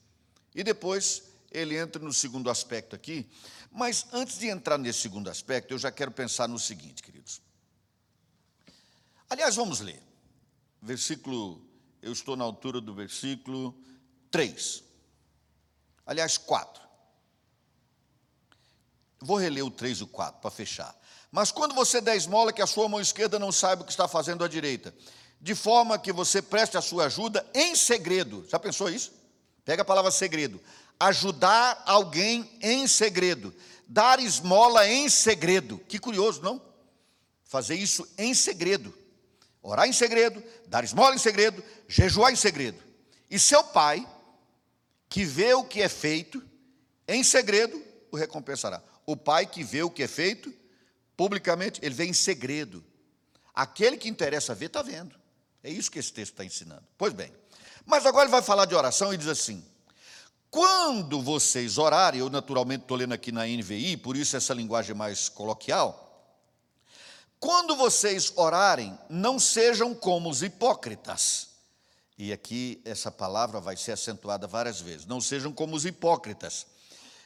E 0.53 0.63
depois 0.63 1.23
ele 1.49 1.77
entra 1.77 2.01
no 2.01 2.13
segundo 2.13 2.49
aspecto 2.49 2.95
aqui. 2.95 3.29
Mas 3.71 4.05
antes 4.11 4.37
de 4.37 4.47
entrar 4.47 4.77
nesse 4.77 4.99
segundo 4.99 5.29
aspecto, 5.29 5.73
eu 5.73 5.77
já 5.77 5.91
quero 5.91 6.11
pensar 6.11 6.47
no 6.47 6.59
seguinte, 6.59 7.01
queridos. 7.01 7.41
Aliás, 9.29 9.55
vamos 9.55 9.79
ler. 9.79 10.01
Versículo, 10.81 11.61
eu 12.01 12.11
estou 12.11 12.35
na 12.35 12.43
altura 12.43 12.81
do 12.81 12.93
versículo 12.93 13.75
3. 14.31 14.83
Aliás, 16.05 16.37
4. 16.37 16.81
Vou 19.19 19.37
reler 19.37 19.63
o 19.63 19.69
3 19.69 19.99
e 19.99 20.03
o 20.03 20.07
4 20.07 20.41
para 20.41 20.49
fechar. 20.49 20.99
Mas 21.31 21.51
quando 21.51 21.75
você 21.75 22.01
der 22.01 22.17
esmola, 22.17 22.51
que 22.51 22.61
a 22.61 22.67
sua 22.67 22.89
mão 22.89 22.99
esquerda 22.99 23.37
não 23.37 23.51
saiba 23.51 23.83
o 23.83 23.85
que 23.85 23.91
está 23.91 24.07
fazendo 24.07 24.43
a 24.43 24.47
direita, 24.47 24.93
de 25.39 25.53
forma 25.53 25.99
que 25.99 26.11
você 26.11 26.41
preste 26.41 26.77
a 26.77 26.81
sua 26.81 27.05
ajuda 27.05 27.45
em 27.53 27.75
segredo. 27.75 28.45
Já 28.49 28.57
pensou 28.57 28.89
isso? 28.89 29.13
Pega 29.63 29.83
a 29.83 29.85
palavra 29.85 30.09
segredo. 30.09 30.59
Ajudar 30.99 31.83
alguém 31.85 32.49
em 32.61 32.87
segredo. 32.87 33.53
Dar 33.87 34.19
esmola 34.19 34.87
em 34.87 35.07
segredo. 35.09 35.77
Que 35.87 35.99
curioso, 35.99 36.41
não? 36.41 36.61
Fazer 37.43 37.75
isso 37.75 38.07
em 38.17 38.33
segredo. 38.33 38.93
Orar 39.61 39.87
em 39.87 39.93
segredo, 39.93 40.43
dar 40.67 40.83
esmola 40.83 41.13
em 41.13 41.19
segredo, 41.19 41.63
jejuar 41.87 42.31
em 42.31 42.35
segredo. 42.35 42.81
E 43.29 43.37
seu 43.37 43.63
pai, 43.63 44.07
que 45.07 45.23
vê 45.23 45.53
o 45.53 45.63
que 45.63 45.81
é 45.81 45.89
feito 45.89 46.43
em 47.07 47.23
segredo, 47.23 47.81
o 48.11 48.17
recompensará. 48.17 48.81
O 49.05 49.15
pai 49.15 49.45
que 49.45 49.63
vê 49.63 49.83
o 49.83 49.89
que 49.89 50.03
é 50.03 50.07
feito 50.07 50.53
publicamente, 51.15 51.79
ele 51.83 51.93
vê 51.93 52.05
em 52.05 52.13
segredo. 52.13 52.83
Aquele 53.53 53.97
que 53.97 54.09
interessa 54.09 54.55
ver, 54.55 54.67
está 54.67 54.81
vendo. 54.81 55.15
É 55.63 55.69
isso 55.69 55.91
que 55.91 55.99
esse 55.99 56.11
texto 56.11 56.31
está 56.33 56.43
ensinando. 56.43 56.83
Pois 56.97 57.13
bem, 57.13 57.31
mas 57.85 58.05
agora 58.05 58.25
ele 58.25 58.31
vai 58.31 58.41
falar 58.41 58.65
de 58.65 58.73
oração 58.73 59.13
e 59.13 59.17
diz 59.17 59.27
assim: 59.27 59.63
quando 60.49 61.21
vocês 61.21 61.77
orarem, 61.77 62.19
eu 62.19 62.29
naturalmente 62.29 62.81
estou 62.81 62.97
lendo 62.97 63.13
aqui 63.13 63.31
na 63.31 63.45
NVI, 63.45 63.95
por 63.95 64.17
isso 64.17 64.35
essa 64.35 64.53
linguagem 64.53 64.93
mais 64.93 65.29
coloquial. 65.29 66.10
Quando 67.41 67.75
vocês 67.75 68.31
orarem, 68.37 68.97
não 69.09 69.37
sejam 69.37 69.93
como 69.93 70.29
os 70.29 70.41
hipócritas. 70.41 71.49
E 72.17 72.31
aqui 72.31 72.81
essa 72.85 73.11
palavra 73.11 73.59
vai 73.59 73.75
ser 73.75 73.91
acentuada 73.91 74.47
várias 74.47 74.79
vezes. 74.79 75.05
Não 75.05 75.19
sejam 75.19 75.51
como 75.51 75.75
os 75.75 75.85
hipócritas 75.85 76.65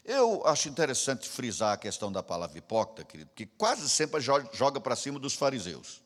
eu 0.05 0.45
acho 0.45 0.69
interessante 0.69 1.27
frisar 1.27 1.74
a 1.74 1.77
questão 1.77 2.12
da 2.12 2.22
palavra 2.22 2.60
hipócrita, 2.60 3.03
querido, 3.03 3.31
porque 3.31 3.48
quase 3.57 3.89
sempre 3.89 4.22
joga 4.22 4.79
para 4.79 4.95
cima 4.95 5.17
dos 5.17 5.34
fariseus. 5.34 6.00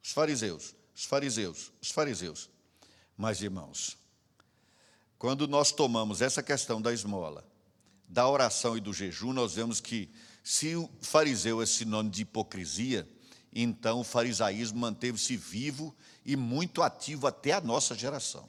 Os 0.00 0.12
fariseus, 0.12 0.76
os 0.94 1.04
fariseus, 1.04 1.72
os 1.82 1.90
fariseus. 1.90 2.48
Mas, 3.16 3.42
irmãos, 3.42 3.98
quando 5.18 5.48
nós 5.48 5.72
tomamos 5.72 6.22
essa 6.22 6.44
questão 6.44 6.80
da 6.80 6.92
esmola, 6.92 7.44
da 8.08 8.28
oração 8.28 8.76
e 8.76 8.80
do 8.80 8.92
jejum, 8.92 9.32
nós 9.32 9.56
vemos 9.56 9.80
que 9.80 10.08
se 10.44 10.76
o 10.76 10.88
fariseu 11.02 11.60
é 11.60 11.66
sinônimo 11.66 12.14
de 12.14 12.22
hipocrisia, 12.22 13.06
então 13.62 14.00
o 14.00 14.04
farisaísmo 14.04 14.78
manteve-se 14.78 15.36
vivo 15.36 15.92
e 16.24 16.36
muito 16.36 16.80
ativo 16.80 17.26
até 17.26 17.52
a 17.52 17.60
nossa 17.60 17.94
geração. 17.94 18.48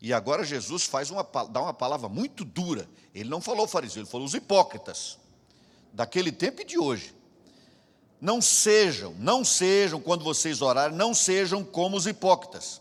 E 0.00 0.12
agora 0.12 0.42
Jesus 0.42 0.82
faz 0.82 1.08
uma, 1.10 1.22
dá 1.22 1.62
uma 1.62 1.72
palavra 1.72 2.08
muito 2.08 2.44
dura. 2.44 2.88
Ele 3.14 3.28
não 3.28 3.40
falou 3.40 3.68
fariseu, 3.68 4.02
ele 4.02 4.10
falou 4.10 4.26
os 4.26 4.34
hipócritas, 4.34 5.18
daquele 5.92 6.32
tempo 6.32 6.62
e 6.62 6.64
de 6.64 6.76
hoje. 6.76 7.14
Não 8.20 8.42
sejam, 8.42 9.14
não 9.20 9.44
sejam, 9.44 10.00
quando 10.00 10.24
vocês 10.24 10.60
orarem, 10.60 10.96
não 10.96 11.14
sejam 11.14 11.62
como 11.62 11.96
os 11.96 12.06
hipócritas. 12.06 12.80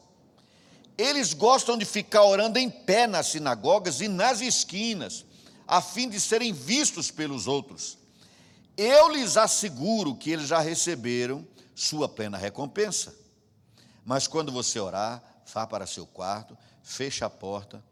Eles 0.97 1.33
gostam 1.33 1.77
de 1.77 1.85
ficar 1.85 2.23
orando 2.23 2.57
em 2.57 2.69
pé 2.69 3.05
nas 3.05 3.27
sinagogas 3.27 4.01
e 4.01 4.07
nas 4.07 4.41
esquinas, 4.41 5.23
a 5.67 5.81
fim 5.81 6.09
de 6.09 6.19
serem 6.19 6.51
vistos 6.51 7.11
pelos 7.11 7.45
outros. 7.45 8.00
Eu 8.77 9.09
lhes 9.09 9.37
asseguro 9.37 10.15
que 10.15 10.31
eles 10.31 10.47
já 10.47 10.59
receberam 10.59 11.47
sua 11.75 12.07
plena 12.07 12.37
recompensa. 12.37 13.15
Mas 14.05 14.27
quando 14.27 14.51
você 14.51 14.79
orar, 14.79 15.21
vá 15.53 15.67
para 15.67 15.85
seu 15.85 16.05
quarto, 16.05 16.57
feche 16.81 17.23
a 17.23 17.29
porta 17.29 17.83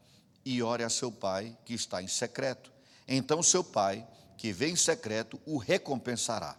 e 0.44 0.64
ore 0.64 0.84
a 0.84 0.90
seu 0.90 1.12
pai 1.12 1.56
que 1.66 1.74
está 1.74 2.02
em 2.02 2.08
secreto. 2.08 2.72
Então 3.08 3.44
seu 3.44 3.64
pai, 3.64 4.06
que 4.38 4.52
vem 4.52 4.74
em 4.74 4.76
secreto, 4.76 5.40
o 5.46 5.58
recompensará. 5.58 6.56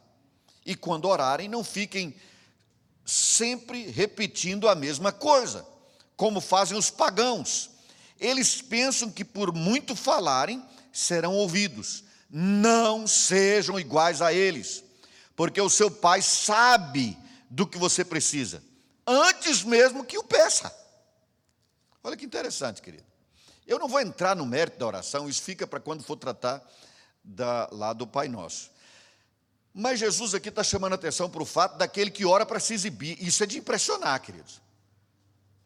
E 0.64 0.74
quando 0.74 1.08
orarem, 1.08 1.48
não 1.48 1.64
fiquem 1.64 2.14
sempre 3.04 3.90
repetindo 3.90 4.68
a 4.68 4.74
mesma 4.74 5.10
coisa, 5.10 5.66
como 6.16 6.40
fazem 6.40 6.76
os 6.76 6.90
pagãos. 6.90 7.70
Eles 8.18 8.60
pensam 8.60 9.10
que 9.10 9.24
por 9.24 9.52
muito 9.52 9.96
falarem, 9.96 10.62
serão 10.92 11.34
ouvidos. 11.34 12.04
Não 12.30 13.06
sejam 13.06 13.78
iguais 13.78 14.22
a 14.22 14.32
eles, 14.32 14.84
porque 15.34 15.60
o 15.60 15.68
seu 15.68 15.90
pai 15.90 16.22
sabe 16.22 17.18
do 17.50 17.66
que 17.66 17.76
você 17.76 18.04
precisa, 18.04 18.62
antes 19.06 19.64
mesmo 19.64 20.04
que 20.04 20.16
o 20.16 20.22
peça. 20.22 20.72
Olha 22.04 22.16
que 22.16 22.24
interessante, 22.24 22.80
querido. 22.80 23.04
Eu 23.66 23.78
não 23.78 23.88
vou 23.88 24.00
entrar 24.00 24.36
no 24.36 24.46
mérito 24.46 24.78
da 24.78 24.86
oração, 24.86 25.28
isso 25.28 25.42
fica 25.42 25.66
para 25.66 25.80
quando 25.80 26.02
for 26.02 26.16
tratar 26.16 26.62
da, 27.22 27.68
lá 27.72 27.92
do 27.92 28.06
Pai 28.06 28.28
Nosso. 28.28 28.70
Mas 29.72 30.00
Jesus 30.00 30.34
aqui 30.34 30.48
está 30.48 30.64
chamando 30.64 30.94
atenção 30.94 31.30
para 31.30 31.42
o 31.42 31.46
fato 31.46 31.78
daquele 31.78 32.10
que 32.10 32.24
ora 32.24 32.44
para 32.44 32.58
se 32.58 32.74
exibir. 32.74 33.16
Isso 33.20 33.42
é 33.42 33.46
de 33.46 33.58
impressionar, 33.58 34.20
queridos. 34.20 34.60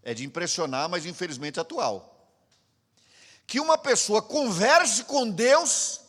É 0.02 0.12
de 0.12 0.24
impressionar, 0.24 0.88
mas 0.88 1.06
infelizmente 1.06 1.58
atual. 1.58 2.28
Que 3.46 3.60
uma 3.60 3.78
pessoa 3.78 4.20
converse 4.20 5.04
com 5.04 5.28
Deus 5.30 6.00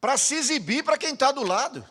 para 0.00 0.16
se 0.16 0.34
exibir 0.34 0.82
para 0.82 0.96
quem 0.96 1.12
está 1.12 1.30
do 1.30 1.42
lado. 1.42 1.86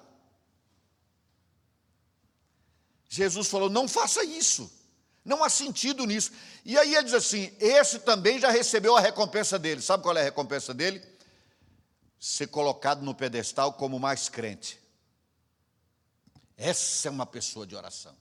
Jesus 3.07 3.47
falou: 3.47 3.69
não 3.69 3.87
faça 3.87 4.23
isso. 4.23 4.71
Não 5.25 5.43
há 5.43 5.49
sentido 5.49 6.05
nisso. 6.05 6.31
E 6.63 6.77
aí 6.77 6.95
ele 6.95 7.03
diz 7.03 7.13
assim: 7.13 7.55
esse 7.59 7.99
também 7.99 8.39
já 8.39 8.49
recebeu 8.49 8.95
a 8.95 9.01
recompensa 9.01 9.59
dele. 9.59 9.81
Sabe 9.81 10.03
qual 10.03 10.17
é 10.17 10.21
a 10.21 10.23
recompensa 10.23 10.73
dele? 10.73 11.01
Ser 12.19 12.47
colocado 12.47 13.01
no 13.01 13.13
pedestal 13.13 13.73
como 13.73 13.99
mais 13.99 14.29
crente. 14.29 14.79
Essa 16.57 17.07
é 17.07 17.11
uma 17.11 17.25
pessoa 17.25 17.65
de 17.65 17.75
oração. 17.75 18.15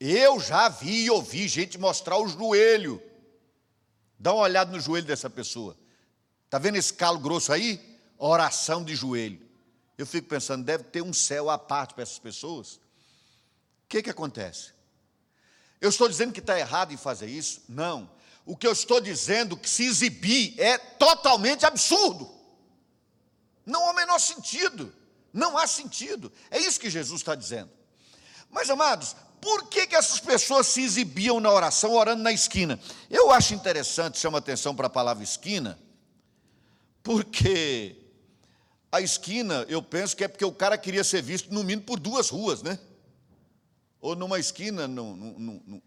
Eu 0.00 0.38
já 0.40 0.68
vi 0.68 1.04
e 1.04 1.10
ouvi 1.10 1.48
gente 1.48 1.76
mostrar 1.76 2.18
o 2.18 2.28
joelho. 2.28 3.02
Dá 4.18 4.32
uma 4.32 4.42
olhada 4.42 4.70
no 4.70 4.80
joelho 4.80 5.06
dessa 5.06 5.28
pessoa. 5.28 5.76
Está 6.44 6.58
vendo 6.58 6.76
esse 6.76 6.92
calo 6.94 7.18
grosso 7.18 7.52
aí? 7.52 7.87
Oração 8.18 8.84
de 8.84 8.94
joelho. 8.94 9.46
Eu 9.96 10.06
fico 10.06 10.28
pensando, 10.28 10.64
deve 10.64 10.84
ter 10.84 11.02
um 11.02 11.12
céu 11.12 11.48
à 11.48 11.58
parte 11.58 11.94
para 11.94 12.02
essas 12.02 12.18
pessoas. 12.18 12.74
O 12.74 13.88
que, 13.88 14.02
que 14.02 14.10
acontece? 14.10 14.72
Eu 15.80 15.88
estou 15.88 16.08
dizendo 16.08 16.32
que 16.32 16.40
está 16.40 16.58
errado 16.58 16.92
em 16.92 16.96
fazer 16.96 17.26
isso? 17.26 17.62
Não. 17.68 18.10
O 18.44 18.56
que 18.56 18.66
eu 18.66 18.72
estou 18.72 19.00
dizendo 19.00 19.56
que 19.56 19.68
se 19.68 19.84
exibir 19.84 20.54
é 20.58 20.78
totalmente 20.78 21.64
absurdo. 21.64 22.30
Não 23.64 23.86
há 23.86 23.90
o 23.90 23.94
menor 23.94 24.18
sentido. 24.18 24.92
Não 25.32 25.56
há 25.56 25.66
sentido. 25.66 26.32
É 26.50 26.58
isso 26.58 26.80
que 26.80 26.90
Jesus 26.90 27.20
está 27.20 27.34
dizendo. 27.34 27.70
Mas, 28.50 28.70
amados, 28.70 29.14
por 29.40 29.68
que, 29.68 29.86
que 29.86 29.94
essas 29.94 30.20
pessoas 30.20 30.66
se 30.66 30.82
exibiam 30.82 31.38
na 31.38 31.52
oração 31.52 31.92
orando 31.92 32.22
na 32.22 32.32
esquina? 32.32 32.80
Eu 33.10 33.30
acho 33.30 33.54
interessante, 33.54 34.18
chama 34.18 34.38
atenção 34.38 34.74
para 34.74 34.86
a 34.86 34.90
palavra 34.90 35.22
esquina, 35.22 35.78
porque 37.02 38.07
a 38.90 39.00
esquina, 39.00 39.66
eu 39.68 39.82
penso 39.82 40.16
que 40.16 40.24
é 40.24 40.28
porque 40.28 40.44
o 40.44 40.52
cara 40.52 40.78
queria 40.78 41.04
ser 41.04 41.22
visto 41.22 41.52
no 41.52 41.62
mínimo 41.62 41.82
por 41.82 42.00
duas 42.00 42.28
ruas, 42.28 42.62
né? 42.62 42.78
ou 44.00 44.14
numa 44.14 44.38
esquina, 44.38 44.86
num, 44.86 45.16
num, 45.16 45.82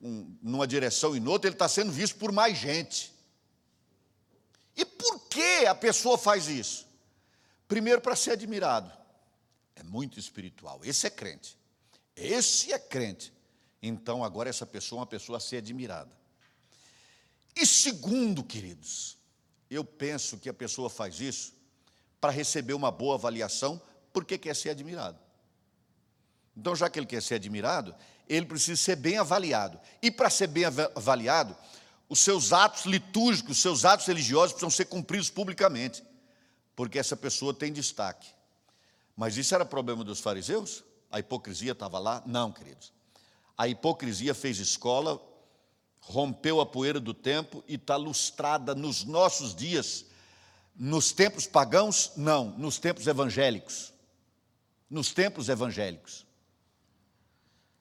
num, 0.00 0.38
numa 0.42 0.66
direção 0.66 1.14
e 1.16 1.20
noutra, 1.20 1.48
ele 1.48 1.54
está 1.54 1.68
sendo 1.68 1.92
visto 1.92 2.16
por 2.16 2.32
mais 2.32 2.58
gente. 2.58 3.12
E 4.76 4.84
por 4.84 5.20
que 5.28 5.66
a 5.66 5.74
pessoa 5.74 6.16
faz 6.16 6.48
isso? 6.48 6.86
Primeiro, 7.68 8.00
para 8.00 8.16
ser 8.16 8.32
admirado. 8.32 8.90
É 9.74 9.82
muito 9.82 10.18
espiritual. 10.18 10.80
Esse 10.84 11.06
é 11.06 11.10
crente. 11.10 11.58
Esse 12.16 12.72
é 12.72 12.78
crente. 12.78 13.32
Então, 13.82 14.24
agora, 14.24 14.48
essa 14.48 14.66
pessoa 14.66 14.98
é 14.98 15.00
uma 15.00 15.06
pessoa 15.06 15.38
a 15.38 15.40
ser 15.40 15.58
admirada. 15.58 16.10
E 17.54 17.66
segundo, 17.66 18.42
queridos, 18.42 19.18
eu 19.70 19.84
penso 19.84 20.38
que 20.38 20.48
a 20.48 20.54
pessoa 20.54 20.88
faz 20.88 21.20
isso 21.20 21.52
para 22.22 22.30
receber 22.30 22.72
uma 22.72 22.92
boa 22.92 23.16
avaliação, 23.16 23.82
porque 24.12 24.38
quer 24.38 24.54
ser 24.54 24.70
admirado. 24.70 25.18
Então, 26.56 26.76
já 26.76 26.88
que 26.88 26.96
ele 26.96 27.06
quer 27.06 27.20
ser 27.20 27.34
admirado, 27.34 27.92
ele 28.28 28.46
precisa 28.46 28.80
ser 28.80 28.94
bem 28.94 29.18
avaliado. 29.18 29.80
E 30.00 30.08
para 30.08 30.30
ser 30.30 30.46
bem 30.46 30.62
avaliado, 30.64 31.56
os 32.08 32.20
seus 32.20 32.52
atos 32.52 32.84
litúrgicos, 32.84 33.56
os 33.56 33.62
seus 33.62 33.84
atos 33.84 34.06
religiosos 34.06 34.52
precisam 34.52 34.70
ser 34.70 34.84
cumpridos 34.84 35.30
publicamente, 35.30 36.04
porque 36.76 36.96
essa 36.96 37.16
pessoa 37.16 37.52
tem 37.52 37.72
destaque. 37.72 38.28
Mas 39.16 39.36
isso 39.36 39.52
era 39.52 39.64
problema 39.64 40.04
dos 40.04 40.20
fariseus? 40.20 40.84
A 41.10 41.18
hipocrisia 41.18 41.72
estava 41.72 41.98
lá? 41.98 42.22
Não, 42.24 42.52
queridos. 42.52 42.92
A 43.58 43.66
hipocrisia 43.66 44.32
fez 44.32 44.60
escola, 44.60 45.20
rompeu 45.98 46.60
a 46.60 46.66
poeira 46.66 47.00
do 47.00 47.14
tempo 47.14 47.64
e 47.66 47.74
está 47.74 47.96
lustrada 47.96 48.76
nos 48.76 49.02
nossos 49.02 49.52
dias. 49.56 50.11
Nos 50.74 51.12
tempos 51.12 51.46
pagãos, 51.46 52.12
não, 52.16 52.50
nos 52.58 52.78
tempos 52.78 53.06
evangélicos. 53.06 53.92
Nos 54.88 55.12
tempos 55.12 55.48
evangélicos. 55.48 56.26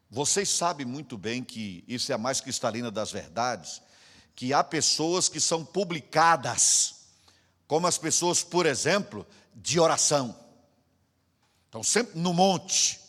Vocês 0.10 0.50
sabem 0.50 0.86
muito 0.86 1.17
bem 1.17 1.41
que 1.41 1.86
isso 1.88 2.12
é 2.12 2.15
a 2.15 2.17
mais 2.17 2.41
cristalina 2.41 2.91
das 2.91 3.12
verdades, 3.12 3.81
que 4.36 4.53
há 4.53 4.62
pessoas 4.62 5.29
que 5.29 5.39
são 5.39 5.63
publicadas, 5.63 6.95
como 7.65 7.88
as 7.88 7.98
pessoas, 7.98 8.43
por 8.43 8.65
exemplo, 8.65 9.25
de 9.55 9.79
oração. 9.79 10.38
Estão 11.65 11.81
sempre 11.81 12.19
no 12.19 12.33
monte. 12.33 13.00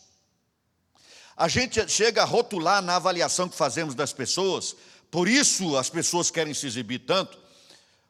A 1.35 1.49
gente 1.49 1.85
chega 1.89 2.21
a 2.21 2.25
rotular 2.25 2.81
na 2.81 2.95
avaliação 2.95 3.49
que 3.49 3.55
fazemos 3.57 3.95
das 3.95 4.13
pessoas, 4.13 4.73
por 5.11 5.27
isso 5.27 5.75
as 5.75 5.89
pessoas 5.89 6.31
querem 6.31 6.53
se 6.53 6.65
exibir 6.67 6.99
tanto. 6.99 7.37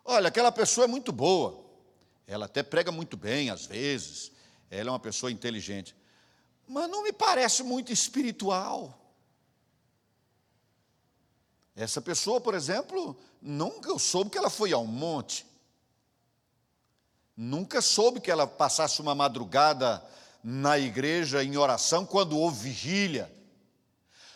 Olha, 0.05 0.27
aquela 0.27 0.51
pessoa 0.51 0.85
é 0.85 0.87
muito 0.87 1.11
boa, 1.11 1.62
ela 2.33 2.45
até 2.45 2.63
prega 2.63 2.91
muito 2.91 3.15
bem 3.15 3.49
às 3.49 3.65
vezes, 3.65 4.31
ela 4.69 4.89
é 4.89 4.91
uma 4.91 4.99
pessoa 4.99 5.31
inteligente 5.31 5.95
mas 6.67 6.89
não 6.89 7.03
me 7.03 7.11
parece 7.11 7.63
muito 7.63 7.91
espiritual. 7.91 8.99
Essa 11.75 12.01
pessoa, 12.01 12.39
por 12.39 12.53
exemplo, 12.53 13.17
nunca 13.41 13.89
eu 13.89 13.99
soube 13.99 14.29
que 14.29 14.37
ela 14.37 14.49
foi 14.49 14.71
ao 14.71 14.85
monte. 14.85 15.45
Nunca 17.35 17.81
soube 17.81 18.21
que 18.21 18.29
ela 18.29 18.45
passasse 18.45 19.01
uma 19.01 19.15
madrugada 19.15 20.03
na 20.43 20.77
igreja 20.77 21.43
em 21.43 21.57
oração 21.57 22.05
quando 22.05 22.37
houve 22.37 22.69
vigília. 22.69 23.31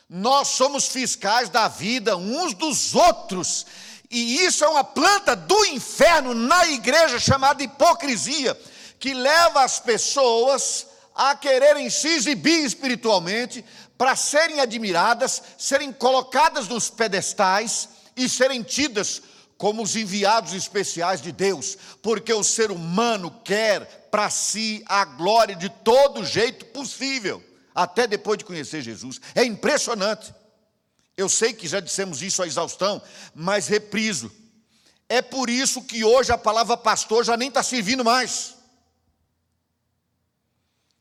Nós 0.10 0.50
somos 0.50 0.88
fiscais 0.88 1.50
da 1.50 1.68
vida 1.68 2.18
uns 2.18 2.54
dos 2.54 2.96
outros. 2.96 3.66
E 4.10 4.46
isso 4.46 4.64
é 4.64 4.68
uma 4.68 4.84
planta 4.84 5.36
do 5.36 5.66
inferno 5.66 6.34
na 6.34 6.68
igreja 6.68 7.20
chamada 7.20 7.62
hipocrisia, 7.62 8.60
que 9.00 9.14
leva 9.14 9.64
as 9.64 9.80
pessoas 9.80 10.88
a 11.14 11.36
quererem 11.36 11.90
se 11.90 12.08
exibir 12.08 12.64
espiritualmente, 12.64 13.66
para 13.98 14.16
serem 14.16 14.60
admiradas, 14.60 15.42
serem 15.58 15.92
colocadas 15.92 16.68
nos 16.68 16.90
pedestais 16.90 17.90
e 18.16 18.30
serem 18.30 18.62
tidas 18.62 19.22
como 19.58 19.82
os 19.82 19.96
enviados 19.96 20.54
especiais 20.54 21.20
de 21.20 21.32
Deus, 21.32 21.78
porque 22.02 22.32
o 22.32 22.44
ser 22.44 22.70
humano 22.70 23.42
quer 23.44 24.08
para 24.12 24.30
si 24.30 24.84
a 24.86 25.04
glória 25.04 25.56
de 25.56 25.68
todo 25.68 26.24
jeito 26.24 26.66
possível, 26.68 27.44
até 27.74 28.06
depois 28.06 28.38
de 28.38 28.46
conhecer 28.46 28.82
Jesus. 28.82 29.20
É 29.34 29.44
impressionante. 29.44 30.34
Eu 31.18 31.28
sei 31.28 31.52
que 31.52 31.68
já 31.68 31.80
dissemos 31.80 32.22
isso 32.22 32.44
à 32.44 32.48
exaustão, 32.48 33.02
mas 33.34 33.68
repriso. 33.68 34.32
É 35.10 35.20
por 35.20 35.50
isso 35.50 35.82
que 35.82 36.04
hoje 36.04 36.32
a 36.32 36.38
palavra 36.38 36.78
pastor 36.78 37.26
já 37.26 37.36
nem 37.36 37.48
está 37.50 37.64
servindo 37.64 38.06
mais. 38.06 38.56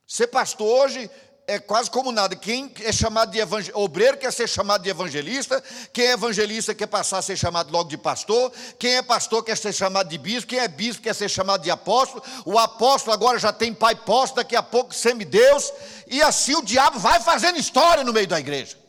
Ser 0.06 0.28
pastor 0.28 0.66
hoje 0.66 1.10
é 1.46 1.58
quase 1.58 1.90
como 1.90 2.10
nada. 2.10 2.34
Quem 2.34 2.72
é 2.80 2.92
chamado 2.92 3.30
de 3.30 3.40
obreiro 3.74 4.16
quer 4.16 4.32
ser 4.32 4.48
chamado 4.48 4.82
de 4.82 4.88
evangelista, 4.88 5.62
quem 5.92 6.06
é 6.06 6.12
evangelista 6.12 6.74
quer 6.74 6.86
passar 6.86 7.18
a 7.18 7.22
ser 7.22 7.36
chamado 7.36 7.70
logo 7.70 7.90
de 7.90 7.98
pastor, 7.98 8.50
quem 8.78 8.96
é 8.96 9.02
pastor 9.02 9.44
quer 9.44 9.56
ser 9.56 9.72
chamado 9.72 10.08
de 10.08 10.16
bispo, 10.16 10.48
quem 10.48 10.60
é 10.60 10.68
bispo 10.68 11.02
quer 11.02 11.14
ser 11.14 11.28
chamado 11.28 11.62
de 11.62 11.70
apóstolo, 11.70 12.22
o 12.44 12.58
apóstolo 12.58 13.12
agora 13.12 13.38
já 13.38 13.52
tem 13.52 13.74
pai 13.74 13.94
posto, 13.94 14.36
daqui 14.36 14.56
a 14.56 14.62
pouco 14.62 14.94
semideus, 14.94 15.72
e 16.06 16.22
assim 16.22 16.54
o 16.54 16.62
diabo 16.62 16.98
vai 16.98 17.20
fazendo 17.20 17.58
história 17.58 18.02
no 18.02 18.12
meio 18.12 18.26
da 18.26 18.40
igreja. 18.40 18.85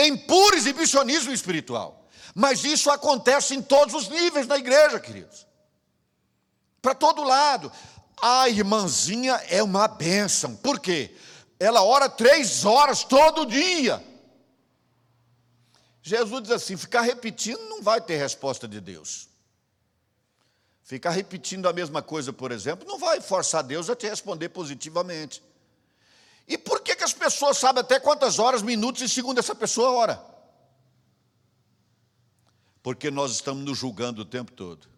Em 0.00 0.16
puro 0.16 0.56
exibicionismo 0.56 1.32
espiritual. 1.32 2.08
Mas 2.34 2.64
isso 2.64 2.90
acontece 2.90 3.54
em 3.54 3.62
todos 3.62 3.94
os 3.94 4.08
níveis 4.08 4.46
da 4.46 4.56
igreja, 4.56 5.00
queridos. 5.00 5.46
Para 6.80 6.94
todo 6.94 7.24
lado. 7.24 7.72
A 8.20 8.48
irmãzinha 8.48 9.34
é 9.48 9.62
uma 9.62 9.86
bênção. 9.86 10.54
Por 10.56 10.80
quê? 10.80 11.14
Ela 11.58 11.82
ora 11.82 12.08
três 12.08 12.64
horas 12.64 13.04
todo 13.04 13.46
dia. 13.46 14.04
Jesus 16.02 16.42
diz 16.42 16.52
assim: 16.52 16.76
ficar 16.76 17.02
repetindo 17.02 17.60
não 17.68 17.82
vai 17.82 18.00
ter 18.00 18.16
resposta 18.16 18.66
de 18.66 18.80
Deus. 18.80 19.28
Ficar 20.82 21.10
repetindo 21.10 21.68
a 21.68 21.72
mesma 21.72 22.00
coisa, 22.00 22.32
por 22.32 22.50
exemplo, 22.50 22.88
não 22.88 22.98
vai 22.98 23.20
forçar 23.20 23.62
Deus 23.62 23.90
a 23.90 23.96
te 23.96 24.08
responder 24.08 24.48
positivamente. 24.48 25.42
E 26.48 26.56
por 26.56 26.80
que, 26.80 26.96
que 26.96 27.04
as 27.04 27.12
pessoas 27.12 27.58
sabem 27.58 27.82
até 27.82 28.00
quantas 28.00 28.38
horas, 28.38 28.62
minutos 28.62 29.02
e 29.02 29.08
segundos 29.08 29.44
essa 29.44 29.54
pessoa 29.54 29.90
ora? 29.90 30.24
Porque 32.82 33.10
nós 33.10 33.32
estamos 33.32 33.62
nos 33.62 33.76
julgando 33.76 34.22
o 34.22 34.24
tempo 34.24 34.50
todo. 34.52 34.88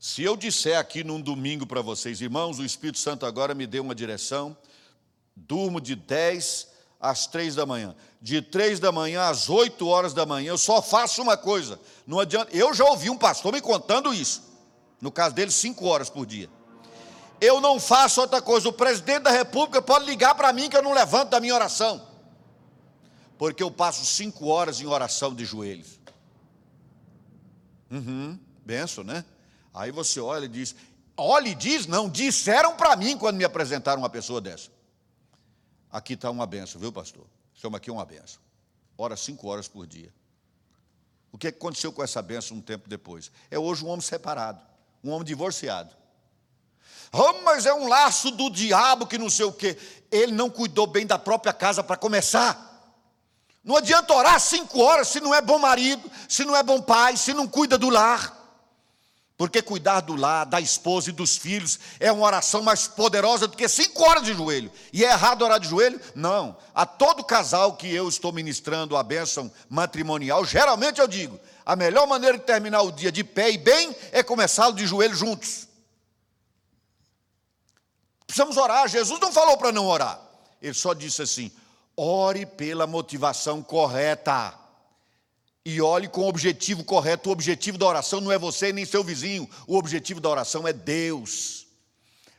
Se 0.00 0.22
eu 0.22 0.36
disser 0.36 0.78
aqui 0.78 1.04
num 1.04 1.20
domingo 1.20 1.66
para 1.66 1.82
vocês, 1.82 2.20
irmãos, 2.22 2.58
o 2.58 2.64
Espírito 2.64 2.98
Santo 2.98 3.26
agora 3.26 3.54
me 3.54 3.66
deu 3.66 3.82
uma 3.82 3.94
direção, 3.94 4.56
durmo 5.36 5.82
de 5.82 5.94
10 5.94 6.68
às 6.98 7.26
3 7.26 7.54
da 7.54 7.66
manhã. 7.66 7.94
De 8.20 8.40
3 8.40 8.80
da 8.80 8.90
manhã 8.90 9.28
às 9.28 9.50
8 9.50 9.86
horas 9.86 10.14
da 10.14 10.24
manhã, 10.24 10.48
eu 10.48 10.58
só 10.58 10.80
faço 10.80 11.20
uma 11.20 11.36
coisa. 11.36 11.78
Não 12.06 12.20
adianta. 12.20 12.56
Eu 12.56 12.72
já 12.72 12.84
ouvi 12.86 13.10
um 13.10 13.18
pastor 13.18 13.52
me 13.52 13.60
contando 13.60 14.14
isso. 14.14 14.42
No 14.98 15.12
caso 15.12 15.34
dele, 15.34 15.50
5 15.50 15.84
horas 15.84 16.08
por 16.08 16.24
dia. 16.24 16.48
Eu 17.40 17.60
não 17.60 17.78
faço 17.78 18.20
outra 18.20 18.40
coisa. 18.40 18.68
O 18.68 18.72
presidente 18.72 19.24
da 19.24 19.30
República 19.30 19.82
pode 19.82 20.06
ligar 20.06 20.34
para 20.34 20.52
mim 20.52 20.68
que 20.68 20.76
eu 20.76 20.82
não 20.82 20.92
levanto 20.92 21.30
da 21.30 21.40
minha 21.40 21.54
oração. 21.54 22.06
Porque 23.36 23.62
eu 23.62 23.70
passo 23.70 24.04
5 24.04 24.46
horas 24.46 24.80
em 24.80 24.86
oração 24.86 25.34
de 25.34 25.44
joelhos. 25.44 25.98
Uhum, 27.90 28.38
benção, 28.64 29.04
né? 29.04 29.24
Aí 29.72 29.90
você 29.90 30.20
olha 30.20 30.46
e 30.46 30.48
diz: 30.48 30.74
olha 31.16 31.48
e 31.48 31.54
diz, 31.54 31.86
não, 31.86 32.08
disseram 32.08 32.76
para 32.76 32.96
mim 32.96 33.18
quando 33.18 33.36
me 33.36 33.44
apresentaram 33.44 34.00
uma 34.00 34.10
pessoa 34.10 34.40
dessa. 34.40 34.70
Aqui 35.90 36.14
está 36.14 36.30
uma 36.30 36.46
benção, 36.46 36.80
viu, 36.80 36.92
pastor? 36.92 37.26
Chama 37.54 37.76
aqui 37.76 37.90
uma 37.90 38.04
benção. 38.04 38.40
Ora 38.96 39.16
cinco 39.16 39.48
horas 39.48 39.68
por 39.68 39.86
dia. 39.86 40.12
O 41.30 41.38
que 41.38 41.48
aconteceu 41.48 41.92
com 41.92 42.02
essa 42.02 42.22
benção 42.22 42.56
um 42.56 42.60
tempo 42.60 42.88
depois? 42.88 43.30
É 43.50 43.58
hoje 43.58 43.84
um 43.84 43.88
homem 43.88 44.00
separado, 44.00 44.60
um 45.02 45.10
homem 45.10 45.24
divorciado. 45.24 45.94
Oh, 47.12 47.44
mas 47.44 47.64
é 47.64 47.72
um 47.72 47.86
laço 47.86 48.30
do 48.32 48.50
diabo 48.50 49.06
que 49.06 49.16
não 49.16 49.30
sei 49.30 49.46
o 49.46 49.52
quê. 49.52 49.78
Ele 50.10 50.32
não 50.32 50.50
cuidou 50.50 50.86
bem 50.86 51.06
da 51.06 51.18
própria 51.18 51.52
casa 51.52 51.82
para 51.82 51.96
começar. 51.96 52.72
Não 53.62 53.76
adianta 53.76 54.12
orar 54.12 54.38
cinco 54.40 54.80
horas 54.80 55.08
se 55.08 55.20
não 55.20 55.34
é 55.34 55.40
bom 55.40 55.58
marido, 55.58 56.10
se 56.28 56.44
não 56.44 56.54
é 56.54 56.62
bom 56.62 56.82
pai, 56.82 57.16
se 57.16 57.32
não 57.32 57.46
cuida 57.46 57.78
do 57.78 57.88
lar. 57.88 58.44
Porque 59.36 59.60
cuidar 59.62 60.00
do 60.00 60.14
lar, 60.14 60.44
da 60.44 60.60
esposa 60.60 61.10
e 61.10 61.12
dos 61.12 61.36
filhos 61.36 61.78
é 61.98 62.12
uma 62.12 62.24
oração 62.24 62.62
mais 62.62 62.86
poderosa 62.86 63.48
do 63.48 63.56
que 63.56 63.68
cinco 63.68 64.02
horas 64.02 64.22
de 64.22 64.32
joelho. 64.32 64.70
E 64.92 65.04
é 65.04 65.10
errado 65.10 65.42
orar 65.42 65.58
de 65.58 65.68
joelho? 65.68 66.00
Não. 66.14 66.56
A 66.74 66.86
todo 66.86 67.24
casal 67.24 67.74
que 67.74 67.92
eu 67.92 68.08
estou 68.08 68.32
ministrando 68.32 68.96
a 68.96 69.02
bênção 69.02 69.50
matrimonial, 69.68 70.44
geralmente 70.44 71.00
eu 71.00 71.08
digo: 71.08 71.40
a 71.66 71.74
melhor 71.74 72.06
maneira 72.06 72.38
de 72.38 72.44
terminar 72.44 72.82
o 72.82 72.92
dia 72.92 73.10
de 73.10 73.24
pé 73.24 73.50
e 73.50 73.58
bem 73.58 73.94
é 74.12 74.22
começá-lo 74.22 74.74
de 74.74 74.86
joelho 74.86 75.16
juntos. 75.16 75.66
Precisamos 78.34 78.56
orar. 78.56 78.88
Jesus 78.88 79.20
não 79.20 79.32
falou 79.32 79.56
para 79.56 79.70
não 79.70 79.86
orar. 79.86 80.20
Ele 80.60 80.74
só 80.74 80.92
disse 80.92 81.22
assim: 81.22 81.52
ore 81.96 82.44
pela 82.44 82.84
motivação 82.84 83.62
correta 83.62 84.52
e 85.64 85.80
olhe 85.80 86.08
com 86.08 86.22
o 86.22 86.28
objetivo 86.28 86.82
correto. 86.82 87.28
O 87.28 87.32
objetivo 87.32 87.78
da 87.78 87.86
oração 87.86 88.20
não 88.20 88.32
é 88.32 88.36
você 88.36 88.72
nem 88.72 88.84
seu 88.84 89.04
vizinho, 89.04 89.48
o 89.68 89.76
objetivo 89.76 90.20
da 90.20 90.28
oração 90.28 90.66
é 90.66 90.72
Deus. 90.72 91.64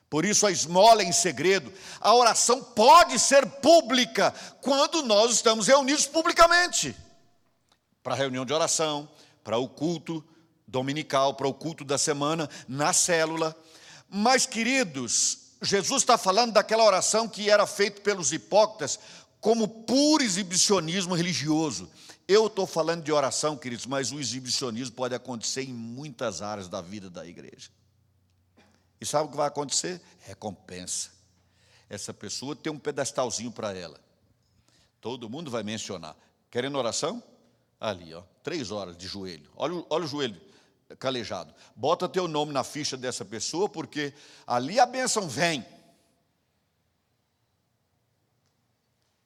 Por 0.10 0.26
isso 0.26 0.46
a 0.46 0.52
esmola 0.52 1.02
é 1.02 1.06
em 1.06 1.14
segredo. 1.14 1.72
A 2.02 2.14
oração 2.14 2.62
pode 2.62 3.18
ser 3.18 3.46
pública 3.46 4.36
quando 4.62 5.02
nós 5.02 5.32
estamos 5.32 5.66
reunidos 5.66 6.06
publicamente. 6.06 6.94
Para 8.04 8.16
a 8.16 8.18
reunião 8.18 8.46
de 8.46 8.52
oração, 8.52 9.08
para 9.46 9.58
o 9.58 9.70
culto 9.70 10.22
dominical, 10.68 11.36
para 11.36 11.48
o 11.48 11.54
culto 11.54 11.86
da 11.86 11.98
semana, 11.98 12.50
na 12.68 12.92
célula. 12.92 13.56
Mas, 14.10 14.46
queridos, 14.46 15.45
Jesus 15.66 16.04
está 16.04 16.18
falando 16.18 16.54
daquela 16.54 16.84
oração 16.84 17.28
que 17.28 17.50
era 17.50 17.66
feita 17.66 18.02
pelos 18.02 18.32
hipócritas 18.32 19.00
como 19.40 19.68
puro 19.68 20.24
exibicionismo 20.24 21.16
religioso. 21.16 21.90
Eu 22.28 22.48
estou 22.48 22.66
falando 22.66 23.04
de 23.04 23.12
oração, 23.12 23.58
queridos, 23.58 23.86
mas 23.86 24.12
o 24.12 24.20
exibicionismo 24.20 24.96
pode 24.96 25.14
acontecer 25.14 25.64
em 25.64 25.74
muitas 25.74 26.42
áreas 26.42 26.68
da 26.68 26.82
vida 26.82 27.10
da 27.10 27.26
igreja. 27.26 27.70
E 29.00 29.06
sabe 29.06 29.26
o 29.28 29.32
que 29.32 29.38
vai 29.38 29.48
acontecer? 29.48 30.02
Recompensa. 30.22 31.12
Essa 31.90 32.14
pessoa 32.14 32.56
tem 32.56 32.72
um 32.72 32.80
pedestalzinho 32.80 33.52
para 33.52 33.78
ela. 33.78 34.00
Todo 35.00 35.30
mundo 35.30 35.52
vai 35.52 35.62
mencionar. 35.62 36.16
Querendo 36.50 36.78
oração? 36.78 37.22
Ali, 37.80 38.14
ó, 38.14 38.24
três 38.42 38.72
horas 38.72 38.98
de 38.98 39.08
joelho. 39.08 39.52
Olha, 39.56 39.86
olha 39.90 40.06
o 40.06 40.08
joelho 40.08 40.42
calejado. 41.00 41.54
Bota 41.76 42.08
teu 42.08 42.28
nome 42.28 42.54
na 42.54 42.64
ficha 42.64 42.96
dessa 42.96 43.26
pessoa, 43.26 43.68
porque 43.68 44.14
ali 44.46 44.80
a 44.80 44.86
bênção 44.86 45.28
vem. 45.28 45.66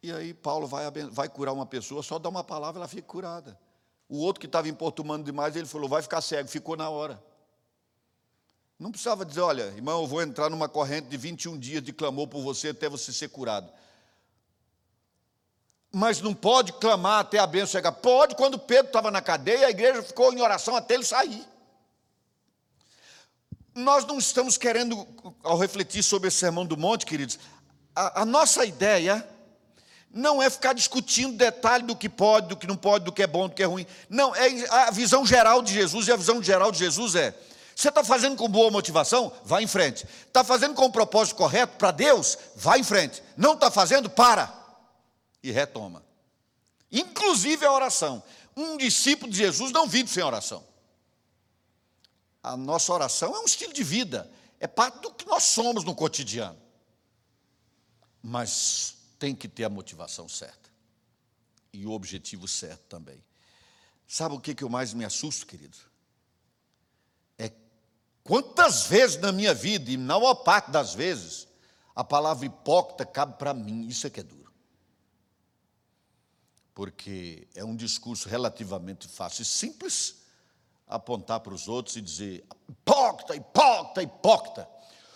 E 0.02 0.12
aí 0.14 0.34
Paulo 0.34 0.66
vai, 0.66 0.90
vai 1.12 1.28
curar 1.28 1.54
uma 1.54 1.66
pessoa, 1.66 2.02
só 2.02 2.18
dá 2.18 2.30
uma 2.30 2.44
palavra, 2.44 2.80
ela 2.80 2.88
fica 2.88 3.02
curada. 3.02 3.60
O 4.08 4.18
outro 4.20 4.40
que 4.40 4.46
estava 4.46 4.70
importunando 4.70 5.24
demais, 5.24 5.56
ele 5.56 5.68
falou, 5.68 5.90
vai 5.90 6.02
ficar 6.02 6.22
cego, 6.22 6.48
ficou 6.48 6.78
na 6.78 6.90
hora. 6.90 7.22
Não 8.80 8.92
precisava 8.92 9.26
dizer, 9.26 9.42
olha, 9.42 9.64
irmão, 9.64 10.02
eu 10.02 10.08
vou 10.08 10.22
entrar 10.22 10.50
numa 10.50 10.70
corrente 10.70 11.10
de 11.10 11.18
21 11.18 11.60
dias 11.60 11.84
de 11.84 11.92
clamor 11.92 12.28
por 12.28 12.42
você 12.42 12.70
até 12.70 12.88
você 12.88 13.12
ser 13.12 13.28
curado. 13.28 13.70
Mas 15.92 16.22
não 16.22 16.34
pode 16.34 16.74
clamar 16.74 17.20
até 17.20 17.40
a 17.40 17.48
bênção 17.48 17.68
chegar. 17.68 17.92
Pode, 17.92 18.36
quando 18.36 18.60
Pedro 18.60 18.88
estava 18.88 19.10
na 19.10 19.22
cadeia, 19.22 19.68
a 19.68 19.72
igreja 19.72 20.04
ficou 20.04 20.32
em 20.34 20.42
oração 20.42 20.76
até 20.76 20.94
ele 20.94 21.04
sair. 21.04 21.44
Nós 23.74 24.06
não 24.06 24.18
estamos 24.18 24.58
querendo, 24.58 25.08
ao 25.44 25.58
refletir 25.58 26.04
sobre 26.04 26.28
esse 26.28 26.38
sermão 26.38 26.66
do 26.66 26.78
monte, 26.78 27.06
queridos, 27.06 27.40
a, 27.96 28.22
a 28.22 28.26
nossa 28.26 28.66
ideia 28.66 29.28
não 30.12 30.42
é 30.42 30.50
ficar 30.50 30.74
discutindo 30.74 31.38
detalhe 31.38 31.84
do 31.86 31.96
que 31.96 32.10
pode, 32.10 32.48
do 32.48 32.58
que 32.58 32.68
não 32.68 32.76
pode, 32.76 33.06
do 33.06 33.12
que 33.12 33.24
é 33.24 33.28
bom, 33.28 33.48
do 33.48 33.54
que 33.54 33.64
é 33.64 33.66
ruim. 33.66 33.86
Não, 34.10 34.36
é 34.36 34.66
a 34.70 34.92
visão 34.92 35.26
geral 35.26 35.62
de 35.62 35.74
Jesus, 35.74 36.08
e 36.08 36.12
a 36.12 36.16
visão 36.16 36.42
geral 36.42 36.72
de 36.72 36.80
Jesus 36.80 37.16
é: 37.16 37.34
você 37.80 37.88
está 37.88 38.04
fazendo 38.04 38.36
com 38.36 38.50
boa 38.50 38.70
motivação? 38.70 39.32
Vá 39.46 39.62
em 39.62 39.68
frente. 39.68 40.06
Está 40.28 40.44
fazendo 40.44 40.74
com 40.74 40.84
o 40.86 40.92
propósito 40.92 41.38
correto 41.38 41.78
para 41.78 41.92
Deus? 41.92 42.38
Vá 42.54 42.78
em 42.78 42.84
frente. 42.84 43.24
Não 43.38 43.54
está 43.54 43.72
fazendo? 43.72 44.10
Para. 44.10 44.59
E 45.42 45.52
retoma. 45.52 46.06
Inclusive 46.92 47.66
a 47.66 47.72
oração. 47.72 48.24
Um 48.56 48.78
discípulo 48.78 49.32
de 49.32 49.38
Jesus 49.38 49.72
não 49.72 49.88
vive 49.88 50.10
sem 50.10 50.24
oração. 50.24 50.68
A 52.42 52.58
nossa 52.58 52.92
oração 52.94 53.36
é 53.36 53.40
um 53.40 53.46
estilo 53.46 53.74
de 53.74 53.84
vida, 53.84 54.32
é 54.60 54.68
parte 54.68 55.02
do 55.02 55.14
que 55.14 55.26
nós 55.26 55.44
somos 55.44 55.84
no 55.84 55.94
cotidiano. 55.94 56.60
Mas 58.22 58.96
tem 59.18 59.36
que 59.36 59.48
ter 59.48 59.66
a 59.66 59.70
motivação 59.70 60.28
certa 60.28 60.70
e 61.72 61.86
o 61.86 61.92
objetivo 61.92 62.48
certo 62.48 62.82
também. 62.88 63.24
Sabe 64.08 64.36
o 64.36 64.40
que, 64.40 64.56
que 64.56 64.64
eu 64.64 64.70
mais 64.70 64.94
me 64.94 65.06
assusto, 65.06 65.46
querido? 65.46 65.78
É 67.38 67.52
quantas 68.24 68.88
vezes 68.88 69.18
na 69.18 69.32
minha 69.32 69.54
vida, 69.54 69.92
e 69.92 69.98
na 69.98 70.20
maior 70.20 70.36
parte 70.36 70.72
das 70.72 70.94
vezes, 70.94 71.48
a 71.96 72.04
palavra 72.04 72.46
hipócrita 72.46 73.06
cabe 73.06 73.38
para 73.38 73.54
mim, 73.54 73.88
isso 73.88 74.08
é 74.08 74.10
que 74.10 74.20
é 74.20 74.24
duro. 74.24 74.49
Porque 76.80 77.46
é 77.56 77.66
um 77.66 77.76
discurso 77.76 78.30
relativamente 78.30 79.06
fácil 79.06 79.42
e 79.42 79.46
simples 79.46 80.16
apontar 80.88 81.42
para 81.42 81.54
os 81.54 81.68
outros 81.68 81.98
e 81.98 82.02
dizer 82.02 82.46
hipócrita, 82.70 83.36
hipócrita, 83.36 84.02
hipócrita. 84.02 84.70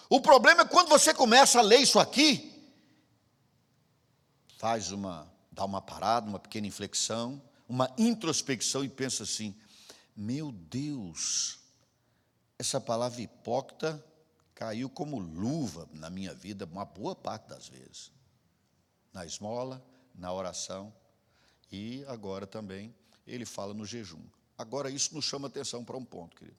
O 0.10 0.20
problema 0.20 0.64
é 0.64 0.66
quando 0.66 0.90
você 0.90 1.14
começa 1.14 1.60
a 1.60 1.62
ler 1.62 1.78
isso 1.78 2.02
aqui 2.02 2.70
faz 4.58 4.92
uma, 4.92 5.26
dá 5.54 5.64
uma 5.64 5.82
parada, 5.82 6.28
uma 6.28 6.38
pequena 6.38 6.68
inflexão, 6.68 7.42
uma 7.66 7.90
introspecção 7.98 8.84
e 8.84 8.90
pensa 8.90 9.24
assim: 9.24 9.56
meu 10.14 10.52
Deus, 10.52 11.60
essa 12.60 12.82
palavra 12.82 13.22
hipócrita 13.22 14.06
caiu 14.54 14.90
como 14.90 15.18
luva 15.18 15.88
na 15.94 16.10
minha 16.10 16.34
vida 16.34 16.66
uma 16.66 16.84
boa 16.84 17.16
parte 17.16 17.48
das 17.48 17.70
vezes. 17.70 18.12
Na 19.14 19.26
esmola, 19.26 19.82
na 20.14 20.34
oração 20.34 20.94
e 21.74 22.06
agora 22.08 22.48
também 22.48 22.96
ele 23.28 23.46
fala 23.46 23.74
no 23.74 23.86
jejum. 23.86 24.24
Agora 24.58 24.90
isso 24.90 25.14
nos 25.14 25.26
chama 25.26 25.48
atenção 25.48 25.84
para 25.84 25.98
um 25.98 26.06
ponto, 26.06 26.38
querido. 26.38 26.58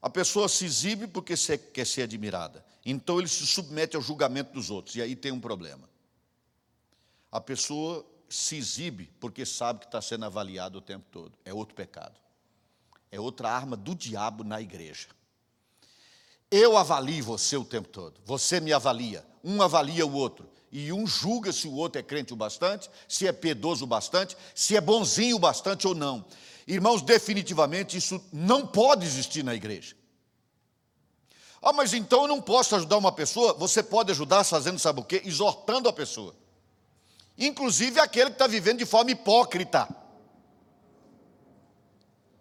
A 0.00 0.10
pessoa 0.10 0.48
se 0.48 0.64
exibe 0.64 1.06
porque 1.06 1.34
quer 1.72 1.86
ser 1.86 2.02
admirada. 2.02 2.64
Então 2.84 3.20
ele 3.20 3.28
se 3.28 3.46
submete 3.46 3.94
ao 3.94 4.02
julgamento 4.02 4.52
dos 4.52 4.70
outros. 4.70 4.96
E 4.96 5.02
aí 5.02 5.14
tem 5.14 5.30
um 5.30 5.38
problema 5.38 5.92
a 7.32 7.40
pessoa 7.40 8.04
se 8.28 8.56
exibe 8.56 9.10
porque 9.18 9.46
sabe 9.46 9.80
que 9.80 9.86
está 9.86 10.02
sendo 10.02 10.26
avaliado 10.26 10.78
o 10.78 10.82
tempo 10.82 11.06
todo. 11.10 11.32
É 11.46 11.54
outro 11.54 11.74
pecado. 11.74 12.20
É 13.10 13.18
outra 13.18 13.50
arma 13.50 13.74
do 13.74 13.94
diabo 13.94 14.44
na 14.44 14.60
igreja. 14.60 15.08
Eu 16.50 16.76
avalio 16.76 17.24
você 17.24 17.56
o 17.56 17.64
tempo 17.64 17.88
todo. 17.88 18.20
Você 18.26 18.60
me 18.60 18.70
avalia. 18.70 19.26
Um 19.42 19.62
avalia 19.62 20.06
o 20.06 20.12
outro. 20.12 20.46
E 20.72 20.92
um 20.92 21.06
julga 21.06 21.52
se 21.52 21.68
o 21.68 21.74
outro 21.74 22.00
é 22.00 22.02
crente 22.02 22.32
o 22.32 22.36
bastante, 22.36 22.90
se 23.06 23.26
é 23.26 23.32
piedoso 23.32 23.84
o 23.84 23.86
bastante, 23.86 24.36
se 24.54 24.74
é 24.76 24.80
bonzinho 24.80 25.36
o 25.36 25.38
bastante 25.38 25.86
ou 25.86 25.94
não. 25.94 26.24
Irmãos, 26.66 27.02
definitivamente 27.02 27.96
isso 27.96 28.20
não 28.32 28.66
pode 28.66 29.04
existir 29.04 29.44
na 29.44 29.54
igreja. 29.54 29.94
Ah, 31.60 31.72
mas 31.72 31.92
então 31.92 32.22
eu 32.22 32.28
não 32.28 32.40
posso 32.40 32.74
ajudar 32.74 32.96
uma 32.96 33.12
pessoa? 33.12 33.52
Você 33.52 33.82
pode 33.82 34.10
ajudar 34.10 34.42
fazendo, 34.42 34.78
sabe 34.78 35.00
o 35.00 35.04
quê? 35.04 35.22
Exortando 35.24 35.88
a 35.88 35.92
pessoa 35.92 36.34
inclusive 37.38 38.00
aquele 38.00 38.30
que 38.30 38.34
está 38.34 38.46
vivendo 38.46 38.78
de 38.78 38.86
forma 38.86 39.10
hipócrita. 39.10 39.88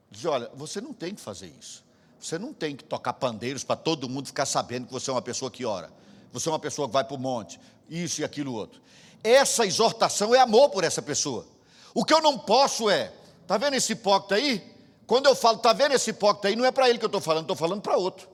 Diz: 0.10 0.26
olha, 0.26 0.50
você 0.54 0.82
não 0.82 0.94
tem 0.94 1.15
que 1.15 1.22
fazer 1.22 1.54
isso. 1.60 1.84
Você 2.20 2.38
não 2.38 2.54
tem 2.54 2.76
que 2.76 2.84
tocar 2.84 3.13
pandeiros 3.13 3.63
para 3.63 3.76
todo 3.76 4.08
mundo 4.08 4.28
ficar 4.28 4.46
sabendo 4.46 4.86
que 4.86 4.94
você 4.94 5.10
é 5.10 5.13
uma 5.13 5.22
pessoa 5.22 5.50
que 5.50 5.65
ora. 5.65 5.91
Você 6.32 6.50
é 6.50 6.52
uma 6.52 6.60
pessoa 6.60 6.88
que 6.88 6.94
vai 6.94 7.04
para 7.04 7.15
o 7.15 7.20
monte, 7.20 7.60
isso 7.89 8.22
e 8.22 8.24
aquilo 8.24 8.54
outro. 8.54 8.82
Essa 9.24 9.65
exortação 9.65 10.34
é 10.34 10.39
amor 10.39 10.70
por 10.70 10.84
essa 10.84 11.02
pessoa. 11.02 11.46
O 11.94 12.06
que 12.06 12.13
eu 12.13 12.22
não 12.22 12.38
posso 12.38 12.89
é, 12.89 13.12
está 13.41 13.58
vendo 13.58 13.76
esse 13.76 13.94
hipócrita 13.94 14.36
aí? 14.36 14.72
Quando 15.06 15.26
eu 15.26 15.36
falo, 15.36 15.58
está 15.58 15.74
vendo 15.74 15.94
esse 15.94 16.10
hipócrita 16.10 16.48
aí, 16.48 16.56
não 16.56 16.65
é 16.65 16.72
para 16.72 16.89
ele 16.89 16.98
que 16.98 17.06
eu 17.06 17.08
estou 17.08 17.22
falando, 17.22 17.44
estou 17.44 17.56
falando 17.56 17.82
para 17.82 17.98
outro. 17.98 18.30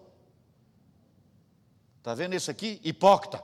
Está 1.97 2.13
vendo 2.13 2.33
esse 2.33 2.49
aqui? 2.51 2.79
Hipócrita 2.83 3.43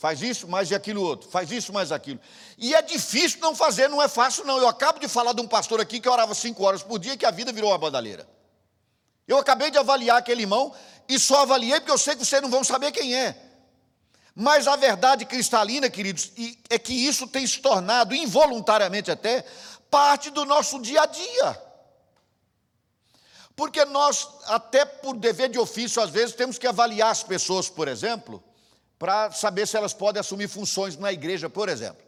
faz 0.00 0.22
isso, 0.22 0.48
mais 0.48 0.72
aquilo 0.72 1.02
outro, 1.02 1.28
faz 1.28 1.52
isso, 1.52 1.74
mais 1.74 1.92
aquilo. 1.92 2.18
E 2.56 2.74
é 2.74 2.80
difícil 2.80 3.38
não 3.38 3.54
fazer, 3.54 3.86
não 3.86 4.00
é 4.00 4.08
fácil 4.08 4.46
não. 4.46 4.56
Eu 4.56 4.66
acabo 4.66 4.98
de 4.98 5.06
falar 5.06 5.34
de 5.34 5.42
um 5.42 5.46
pastor 5.46 5.78
aqui 5.78 6.00
que 6.00 6.08
orava 6.08 6.34
cinco 6.34 6.64
horas 6.64 6.82
por 6.82 6.98
dia 6.98 7.12
e 7.12 7.16
que 7.18 7.26
a 7.26 7.30
vida 7.30 7.52
virou 7.52 7.70
uma 7.70 7.76
bandalheira. 7.76 8.26
Eu 9.30 9.38
acabei 9.38 9.70
de 9.70 9.78
avaliar 9.78 10.16
aquele 10.16 10.42
irmão 10.42 10.74
e 11.08 11.16
só 11.16 11.42
avaliei 11.42 11.78
porque 11.78 11.92
eu 11.92 11.98
sei 11.98 12.16
que 12.16 12.24
vocês 12.24 12.42
não 12.42 12.50
vão 12.50 12.64
saber 12.64 12.90
quem 12.90 13.14
é. 13.14 13.40
Mas 14.34 14.66
a 14.66 14.74
verdade 14.74 15.24
cristalina, 15.24 15.88
queridos, 15.88 16.32
é 16.68 16.76
que 16.76 16.92
isso 16.92 17.28
tem 17.28 17.46
se 17.46 17.60
tornado, 17.60 18.12
involuntariamente 18.12 19.08
até, 19.08 19.46
parte 19.88 20.30
do 20.30 20.44
nosso 20.44 20.80
dia 20.82 21.02
a 21.02 21.06
dia. 21.06 21.62
Porque 23.54 23.84
nós, 23.84 24.26
até 24.46 24.84
por 24.84 25.16
dever 25.16 25.48
de 25.48 25.60
ofício, 25.60 26.02
às 26.02 26.10
vezes, 26.10 26.34
temos 26.34 26.58
que 26.58 26.66
avaliar 26.66 27.12
as 27.12 27.22
pessoas, 27.22 27.68
por 27.68 27.86
exemplo, 27.86 28.42
para 28.98 29.30
saber 29.30 29.68
se 29.68 29.76
elas 29.76 29.94
podem 29.94 30.18
assumir 30.18 30.48
funções 30.48 30.96
na 30.96 31.12
igreja, 31.12 31.48
por 31.48 31.68
exemplo. 31.68 32.02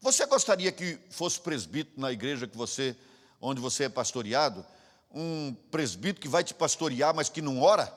Você 0.00 0.26
gostaria 0.26 0.72
que 0.72 0.98
fosse 1.08 1.40
presbítero 1.40 2.00
na 2.00 2.10
igreja 2.10 2.48
que 2.48 2.56
você, 2.56 2.96
onde 3.40 3.60
você 3.60 3.84
é 3.84 3.88
pastoreado, 3.88 4.66
um 5.12 5.54
presbítero 5.70 6.20
que 6.20 6.28
vai 6.28 6.44
te 6.44 6.54
pastorear, 6.54 7.14
mas 7.14 7.28
que 7.28 7.42
não 7.42 7.60
ora? 7.60 7.92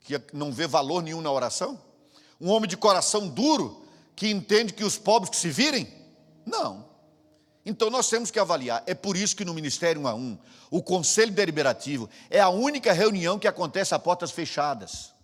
Que 0.00 0.20
não 0.32 0.52
vê 0.52 0.66
valor 0.66 1.02
nenhum 1.02 1.20
na 1.20 1.30
oração? 1.30 1.80
Um 2.40 2.50
homem 2.50 2.68
de 2.68 2.76
coração 2.76 3.28
duro 3.28 3.84
que 4.14 4.28
entende 4.28 4.72
que 4.72 4.84
os 4.84 4.96
pobres 4.96 5.30
que 5.30 5.36
se 5.36 5.50
virem? 5.50 5.88
Não. 6.46 6.88
Então 7.64 7.90
nós 7.90 8.08
temos 8.08 8.30
que 8.30 8.38
avaliar. 8.38 8.82
É 8.86 8.94
por 8.94 9.16
isso 9.16 9.34
que 9.34 9.44
no 9.44 9.54
Ministério 9.54 10.02
1 10.02 10.06
a 10.06 10.14
1, 10.14 10.38
o 10.70 10.82
Conselho 10.82 11.32
Deliberativo 11.32 12.08
é 12.28 12.40
a 12.40 12.48
única 12.48 12.92
reunião 12.92 13.38
que 13.38 13.48
acontece 13.48 13.94
a 13.94 13.98
portas 13.98 14.30
fechadas 14.30 15.14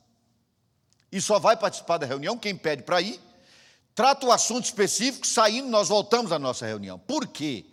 e 1.12 1.20
só 1.20 1.38
vai 1.38 1.56
participar 1.56 1.98
da 1.98 2.06
reunião 2.06 2.38
quem 2.38 2.56
pede 2.56 2.82
para 2.82 3.00
ir, 3.00 3.20
trata 3.94 4.26
o 4.26 4.32
assunto 4.32 4.64
específico, 4.64 5.26
saindo, 5.26 5.68
nós 5.68 5.88
voltamos 5.88 6.30
à 6.32 6.38
nossa 6.38 6.66
reunião. 6.66 6.98
Por 6.98 7.26
quê? 7.26 7.66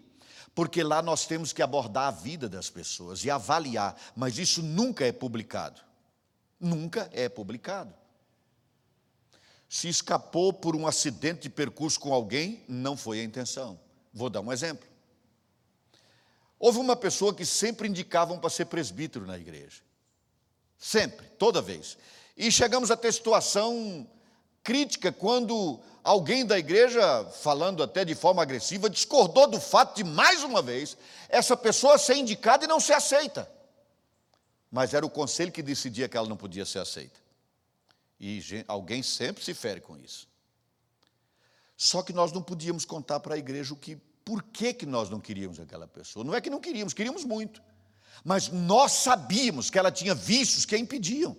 Porque 0.57 0.81
lá 0.81 1.03
nós 1.03 1.27
temos 1.27 1.53
que 1.53 1.61
abordar 1.61 2.07
a 2.07 2.09
vida 2.09 2.49
das 2.49 2.67
pessoas 2.67 3.23
e 3.23 3.29
avaliar, 3.29 3.95
mas 4.15 4.39
isso 4.39 4.63
nunca 4.63 5.05
é 5.05 5.11
publicado. 5.11 5.79
Nunca 6.59 7.07
é 7.13 7.29
publicado. 7.29 7.93
Se 9.69 9.87
escapou 9.87 10.51
por 10.51 10.75
um 10.75 10.87
acidente 10.87 11.41
de 11.41 11.49
percurso 11.51 11.99
com 11.99 12.11
alguém, 12.11 12.65
não 12.67 12.97
foi 12.97 13.19
a 13.19 13.23
intenção. 13.23 13.79
Vou 14.11 14.31
dar 14.31 14.41
um 14.41 14.51
exemplo. 14.51 14.89
Houve 16.57 16.79
uma 16.79 16.95
pessoa 16.95 17.35
que 17.35 17.45
sempre 17.45 17.87
indicavam 17.87 18.39
para 18.39 18.49
ser 18.49 18.65
presbítero 18.65 19.27
na 19.27 19.37
igreja. 19.37 19.83
Sempre, 20.75 21.27
toda 21.37 21.61
vez. 21.61 21.99
E 22.35 22.51
chegamos 22.51 22.89
a 22.89 22.97
ter 22.97 23.13
situação 23.13 24.09
crítica 24.67 25.13
quando 25.13 25.79
alguém 26.03 26.45
da 26.45 26.59
igreja, 26.59 27.23
falando 27.41 27.81
até 27.81 28.03
de 28.03 28.13
forma 28.13 28.41
agressiva, 28.41 28.89
discordou 28.89 29.47
do 29.47 29.61
fato 29.61 29.95
de, 29.95 30.03
mais 30.03 30.43
uma 30.43 30.61
vez, 30.61 30.97
essa 31.29 31.55
pessoa 31.55 31.97
ser 31.97 32.17
indicada 32.17 32.65
e 32.65 32.67
não 32.67 32.77
ser 32.77 32.91
aceita. 32.91 33.49
Mas 34.69 34.93
era 34.93 35.05
o 35.05 35.09
conselho 35.09 35.53
que 35.53 35.63
decidia 35.63 36.09
que 36.09 36.17
ela 36.17 36.27
não 36.27 36.35
podia 36.35 36.65
ser 36.65 36.79
aceita. 36.79 37.17
E 38.19 38.43
alguém 38.67 39.01
sempre 39.01 39.41
se 39.41 39.53
fere 39.53 39.79
com 39.79 39.97
isso. 39.97 40.27
Só 41.77 42.03
que 42.03 42.11
nós 42.11 42.33
não 42.33 42.41
podíamos 42.41 42.83
contar 42.83 43.21
para 43.21 43.35
a 43.35 43.37
igreja 43.37 43.73
o 43.73 43.77
que, 43.77 43.95
por 44.25 44.43
que, 44.43 44.73
que 44.73 44.85
nós 44.85 45.09
não 45.09 45.21
queríamos 45.21 45.61
aquela 45.61 45.87
pessoa. 45.87 46.25
Não 46.25 46.35
é 46.35 46.41
que 46.41 46.49
não 46.49 46.59
queríamos, 46.59 46.93
queríamos 46.93 47.23
muito. 47.23 47.63
Mas 48.21 48.49
nós 48.49 48.91
sabíamos 48.91 49.69
que 49.69 49.79
ela 49.79 49.93
tinha 49.93 50.13
vícios 50.13 50.65
que 50.65 50.75
a 50.75 50.77
impediam. 50.77 51.37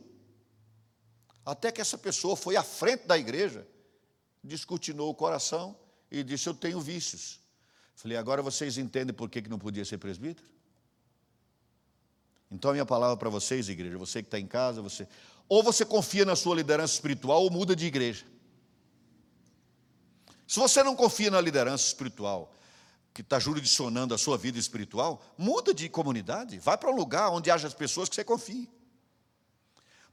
Até 1.49 1.73
que 1.73 1.81
essa 1.81 1.97
pessoa 1.97 2.37
foi 2.37 2.57
à 2.57 2.63
frente 2.63 3.07
da 3.07 3.17
igreja, 3.17 3.67
descortinou 4.45 5.09
o 5.09 5.15
coração 5.15 5.75
e 6.11 6.23
disse: 6.23 6.47
Eu 6.47 6.53
tenho 6.53 6.79
vícios. 6.79 7.41
Falei, 7.95 8.19
agora 8.19 8.43
vocês 8.43 8.77
entendem 8.77 9.15
por 9.15 9.31
que 9.31 9.41
não 9.49 9.59
podia 9.59 9.83
ser 9.83 9.97
presbítero? 9.97 10.47
Então 12.51 12.71
a 12.71 12.75
minha 12.75 12.85
palavra 12.85 13.17
para 13.17 13.31
vocês, 13.31 13.67
igreja, 13.71 13.97
você 13.97 14.21
que 14.23 14.27
está 14.27 14.39
em 14.39 14.47
casa, 14.47 14.83
você. 14.83 15.09
Ou 15.49 15.63
você 15.63 15.87
confia 15.87 16.27
na 16.27 16.37
sua 16.37 16.55
liderança 16.55 16.93
espiritual 16.93 17.43
ou 17.43 17.51
muda 17.51 17.75
de 17.75 17.87
igreja. 17.87 18.27
Se 20.47 20.61
você 20.61 20.83
não 20.83 20.95
confia 20.95 21.31
na 21.31 21.41
liderança 21.41 21.87
espiritual, 21.87 22.55
que 23.15 23.23
está 23.23 23.39
jurisdicionando 23.39 24.13
a 24.13 24.19
sua 24.19 24.37
vida 24.37 24.59
espiritual, 24.59 25.25
muda 25.39 25.73
de 25.73 25.89
comunidade, 25.89 26.59
vai 26.59 26.77
para 26.77 26.91
um 26.91 26.95
lugar 26.95 27.31
onde 27.31 27.51
haja 27.51 27.67
as 27.67 27.73
pessoas 27.73 28.07
que 28.07 28.17
você 28.17 28.23
confie. 28.23 28.69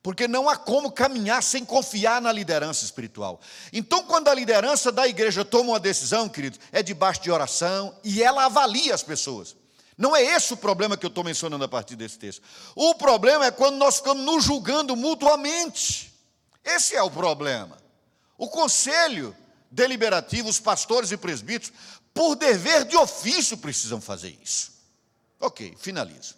Porque 0.05 0.27
não 0.27 0.47
há 0.47 0.55
como 0.55 0.91
caminhar 0.91 1.41
sem 1.41 1.65
confiar 1.65 2.21
na 2.21 2.31
liderança 2.31 2.85
espiritual. 2.85 3.41
Então, 3.73 4.03
quando 4.03 4.27
a 4.27 4.35
liderança 4.35 4.91
da 4.91 5.07
igreja 5.07 5.43
toma 5.43 5.71
uma 5.71 5.79
decisão, 5.79 6.29
querido, 6.29 6.59
é 6.71 6.83
debaixo 6.83 7.23
de 7.23 7.31
oração 7.31 7.91
e 8.03 8.21
ela 8.21 8.45
avalia 8.45 8.93
as 8.93 9.01
pessoas. 9.01 9.55
Não 9.97 10.15
é 10.15 10.21
esse 10.21 10.53
o 10.53 10.57
problema 10.57 10.95
que 10.95 11.03
eu 11.03 11.07
estou 11.07 11.23
mencionando 11.23 11.63
a 11.63 11.67
partir 11.67 11.95
desse 11.95 12.19
texto. 12.19 12.43
O 12.75 12.93
problema 12.93 13.47
é 13.47 13.51
quando 13.51 13.77
nós 13.77 13.95
ficamos 13.95 14.23
nos 14.23 14.43
julgando 14.43 14.95
mutuamente. 14.95 16.13
Esse 16.63 16.95
é 16.95 17.01
o 17.01 17.09
problema. 17.09 17.75
O 18.37 18.47
conselho 18.47 19.35
deliberativo, 19.71 20.47
os 20.47 20.59
pastores 20.59 21.11
e 21.11 21.17
presbíteros, 21.17 21.73
por 22.13 22.35
dever 22.35 22.85
de 22.85 22.95
ofício, 22.95 23.57
precisam 23.57 23.99
fazer 23.99 24.37
isso. 24.39 24.71
Ok, 25.39 25.75
finalizo. 25.79 26.35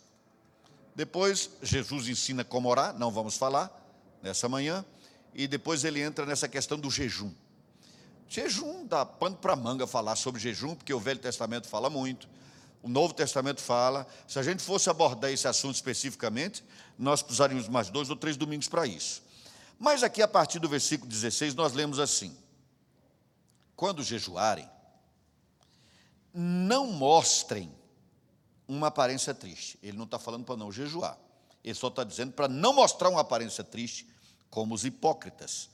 Depois, 0.98 1.52
Jesus 1.62 2.08
ensina 2.08 2.44
como 2.44 2.68
orar, 2.68 2.98
não 2.98 3.12
vamos 3.12 3.38
falar 3.38 3.72
nessa 4.20 4.50
manhã. 4.50 4.84
E 5.32 5.48
depois 5.48 5.84
ele 5.84 6.02
entra 6.02 6.26
nessa 6.26 6.48
questão 6.48 6.76
do 6.80 6.90
jejum. 6.90 7.32
Jejum 8.28 8.84
dá 8.88 9.06
pano 9.06 9.36
para 9.36 9.56
manga 9.56 9.86
falar 9.86 10.16
sobre 10.16 10.42
jejum, 10.42 10.74
porque 10.74 10.92
o 10.92 11.00
Velho 11.00 11.20
Testamento 11.20 11.68
fala 11.68 11.88
muito, 11.88 12.28
o 12.82 12.90
Novo 12.90 13.14
Testamento 13.14 13.62
fala. 13.62 14.08
Se 14.28 14.40
a 14.40 14.44
gente 14.44 14.64
fosse 14.64 14.90
abordar 14.90 15.32
esse 15.32 15.48
assunto 15.48 15.76
especificamente, 15.76 16.64
nós 16.98 17.22
precisaríamos 17.22 17.68
mais 17.70 17.92
dois 17.92 18.10
ou 18.10 18.16
três 18.16 18.36
domingos 18.36 18.68
para 18.68 18.88
isso. 18.88 19.22
Mas 19.78 20.02
aqui, 20.02 20.24
a 20.24 20.28
partir 20.28 20.58
do 20.58 20.68
versículo 20.68 21.08
16, 21.08 21.54
nós 21.54 21.74
lemos 21.74 22.00
assim: 22.00 22.36
Quando 23.76 24.02
jejuarem, 24.02 24.68
não 26.34 26.88
mostrem 26.88 27.72
uma 28.68 28.88
aparência 28.88 29.34
triste. 29.34 29.80
Ele 29.82 29.98
não 29.98 30.06
está 30.06 30.20
falando 30.20 30.44
para 30.44 30.58
não 30.58 30.72
jejuar. 30.72 31.18
Ele 31.64 31.76
só 31.76 31.88
está 31.88 32.04
dizendo 32.04 32.34
para 32.34 32.48
não 32.48 32.74
mostrar 32.74 33.10
uma 33.10 33.22
aparência 33.22 33.64
triste, 33.64 34.08
como 34.50 34.74
os 34.74 34.86
hipócritas, 34.86 35.70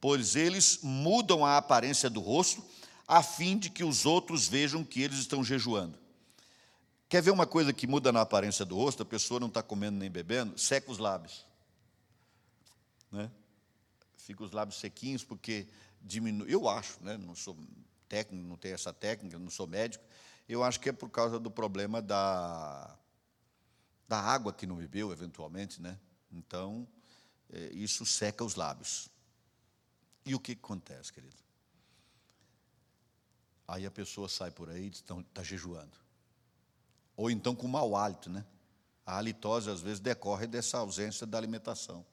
pois 0.00 0.36
eles 0.36 0.80
mudam 0.82 1.44
a 1.44 1.56
aparência 1.56 2.10
do 2.10 2.20
rosto, 2.20 2.62
a 3.06 3.22
fim 3.22 3.56
de 3.56 3.70
que 3.70 3.82
os 3.82 4.04
outros 4.04 4.46
vejam 4.46 4.84
que 4.84 5.00
eles 5.00 5.18
estão 5.18 5.42
jejuando. 5.42 5.98
Quer 7.08 7.22
ver 7.22 7.30
uma 7.30 7.46
coisa 7.46 7.72
que 7.72 7.86
muda 7.86 8.12
na 8.12 8.20
aparência 8.20 8.66
do 8.66 8.76
rosto? 8.76 9.02
A 9.02 9.06
pessoa 9.06 9.40
não 9.40 9.48
está 9.48 9.62
comendo 9.62 9.98
nem 9.98 10.10
bebendo, 10.10 10.58
seca 10.58 10.90
os 10.92 10.98
lábios. 10.98 11.46
Né? 13.10 13.30
Fica 14.18 14.44
os 14.44 14.52
lábios 14.52 14.78
sequinhos, 14.78 15.24
porque 15.24 15.66
diminui. 16.02 16.52
Eu 16.52 16.68
acho, 16.68 16.98
né? 17.00 17.16
não 17.16 17.34
sou 17.34 17.56
técnico, 18.08 18.46
não 18.46 18.56
tenho 18.56 18.74
essa 18.74 18.92
técnica, 18.92 19.38
não 19.38 19.50
sou 19.50 19.66
médico, 19.66 20.04
eu 20.48 20.64
acho 20.64 20.80
que 20.80 20.88
é 20.88 20.92
por 20.92 21.10
causa 21.10 21.38
do 21.38 21.50
problema 21.50 22.00
da, 22.00 22.96
da 24.08 24.18
água 24.18 24.52
que 24.52 24.66
não 24.66 24.76
bebeu, 24.76 25.12
eventualmente, 25.12 25.80
né? 25.80 25.98
Então, 26.32 26.88
é, 27.50 27.66
isso 27.72 28.06
seca 28.06 28.44
os 28.44 28.54
lábios. 28.54 29.10
E 30.24 30.34
o 30.34 30.40
que 30.40 30.52
acontece, 30.52 31.12
querido? 31.12 31.36
Aí 33.66 33.84
a 33.84 33.90
pessoa 33.90 34.28
sai 34.28 34.50
por 34.50 34.70
aí 34.70 34.86
e 34.86 34.88
está 34.88 35.14
tá 35.34 35.42
jejuando. 35.42 35.96
Ou 37.16 37.30
então 37.30 37.54
com 37.54 37.68
mau 37.68 37.96
hálito, 37.96 38.30
né? 38.30 38.44
A 39.04 39.18
halitose, 39.18 39.70
às 39.70 39.80
vezes, 39.80 40.00
decorre 40.00 40.46
dessa 40.46 40.78
ausência 40.78 41.26
da 41.26 41.36
alimentação. 41.36 42.04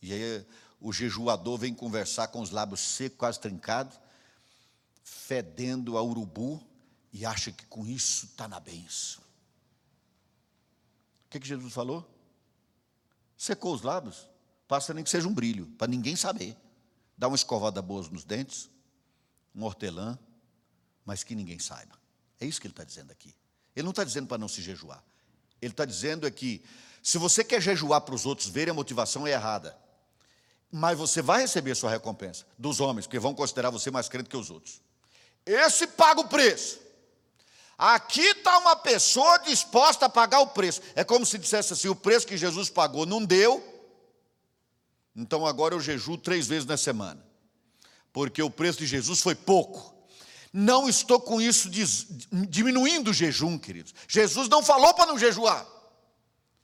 E 0.00 0.12
aí 0.12 0.46
o 0.80 0.92
jejuador 0.92 1.58
vem 1.58 1.74
conversar 1.74 2.28
com 2.28 2.40
os 2.40 2.50
lábios 2.50 2.80
secos, 2.80 3.18
quase 3.18 3.40
trincados, 3.40 3.98
fedendo 5.02 5.98
a 5.98 6.02
urubu, 6.02 6.62
e 7.12 7.24
acha 7.24 7.50
que 7.52 7.64
com 7.66 7.86
isso 7.86 8.26
está 8.26 8.46
na 8.46 8.60
benção. 8.60 9.22
O 11.26 11.30
que, 11.30 11.40
que 11.40 11.48
Jesus 11.48 11.72
falou? 11.72 12.08
Secou 13.36 13.74
os 13.74 13.82
lábios, 13.82 14.28
passa 14.66 14.94
nem 14.94 15.04
que 15.04 15.10
seja 15.10 15.28
um 15.28 15.34
brilho, 15.34 15.66
para 15.78 15.86
ninguém 15.86 16.16
saber. 16.16 16.56
Dá 17.16 17.28
uma 17.28 17.36
escovada 17.36 17.82
boa 17.82 18.06
nos 18.08 18.24
dentes, 18.24 18.70
um 19.54 19.64
hortelã, 19.64 20.18
mas 21.04 21.22
que 21.22 21.34
ninguém 21.34 21.58
saiba. 21.58 21.98
É 22.40 22.46
isso 22.46 22.60
que 22.60 22.66
ele 22.66 22.72
está 22.72 22.84
dizendo 22.84 23.10
aqui. 23.10 23.34
Ele 23.74 23.84
não 23.84 23.90
está 23.90 24.04
dizendo 24.04 24.26
para 24.26 24.38
não 24.38 24.48
se 24.48 24.62
jejuar. 24.62 25.02
Ele 25.60 25.72
está 25.72 25.84
dizendo 25.84 26.26
é 26.26 26.30
que, 26.30 26.62
se 27.02 27.18
você 27.18 27.44
quer 27.44 27.60
jejuar 27.60 28.00
para 28.02 28.14
os 28.14 28.26
outros 28.26 28.48
verem, 28.48 28.70
a 28.70 28.74
motivação 28.74 29.26
é 29.26 29.32
errada. 29.32 29.76
Mas 30.70 30.98
você 30.98 31.22
vai 31.22 31.42
receber 31.42 31.74
sua 31.74 31.90
recompensa 31.90 32.46
dos 32.58 32.80
homens, 32.80 33.06
porque 33.06 33.18
vão 33.18 33.34
considerar 33.34 33.70
você 33.70 33.90
mais 33.90 34.08
crente 34.08 34.28
que 34.28 34.36
os 34.36 34.50
outros. 34.50 34.80
Esse 35.44 35.86
paga 35.86 36.20
o 36.20 36.28
preço. 36.28 36.87
Aqui 37.78 38.20
está 38.20 38.58
uma 38.58 38.74
pessoa 38.74 39.38
disposta 39.38 40.06
a 40.06 40.08
pagar 40.08 40.40
o 40.40 40.48
preço. 40.48 40.82
É 40.96 41.04
como 41.04 41.24
se 41.24 41.38
dissesse 41.38 41.72
assim: 41.72 41.86
o 41.86 41.94
preço 41.94 42.26
que 42.26 42.36
Jesus 42.36 42.68
pagou 42.68 43.06
não 43.06 43.24
deu, 43.24 43.62
então 45.14 45.46
agora 45.46 45.76
eu 45.76 45.80
jejuo 45.80 46.18
três 46.18 46.48
vezes 46.48 46.66
na 46.66 46.76
semana, 46.76 47.24
porque 48.12 48.42
o 48.42 48.50
preço 48.50 48.80
de 48.80 48.86
Jesus 48.86 49.20
foi 49.20 49.36
pouco. 49.36 49.94
Não 50.52 50.88
estou 50.88 51.20
com 51.20 51.40
isso 51.40 51.70
diminuindo 52.48 53.10
o 53.10 53.14
jejum, 53.14 53.56
queridos. 53.56 53.94
Jesus 54.08 54.48
não 54.48 54.62
falou 54.62 54.92
para 54.92 55.06
não 55.06 55.16
jejuar, 55.16 55.64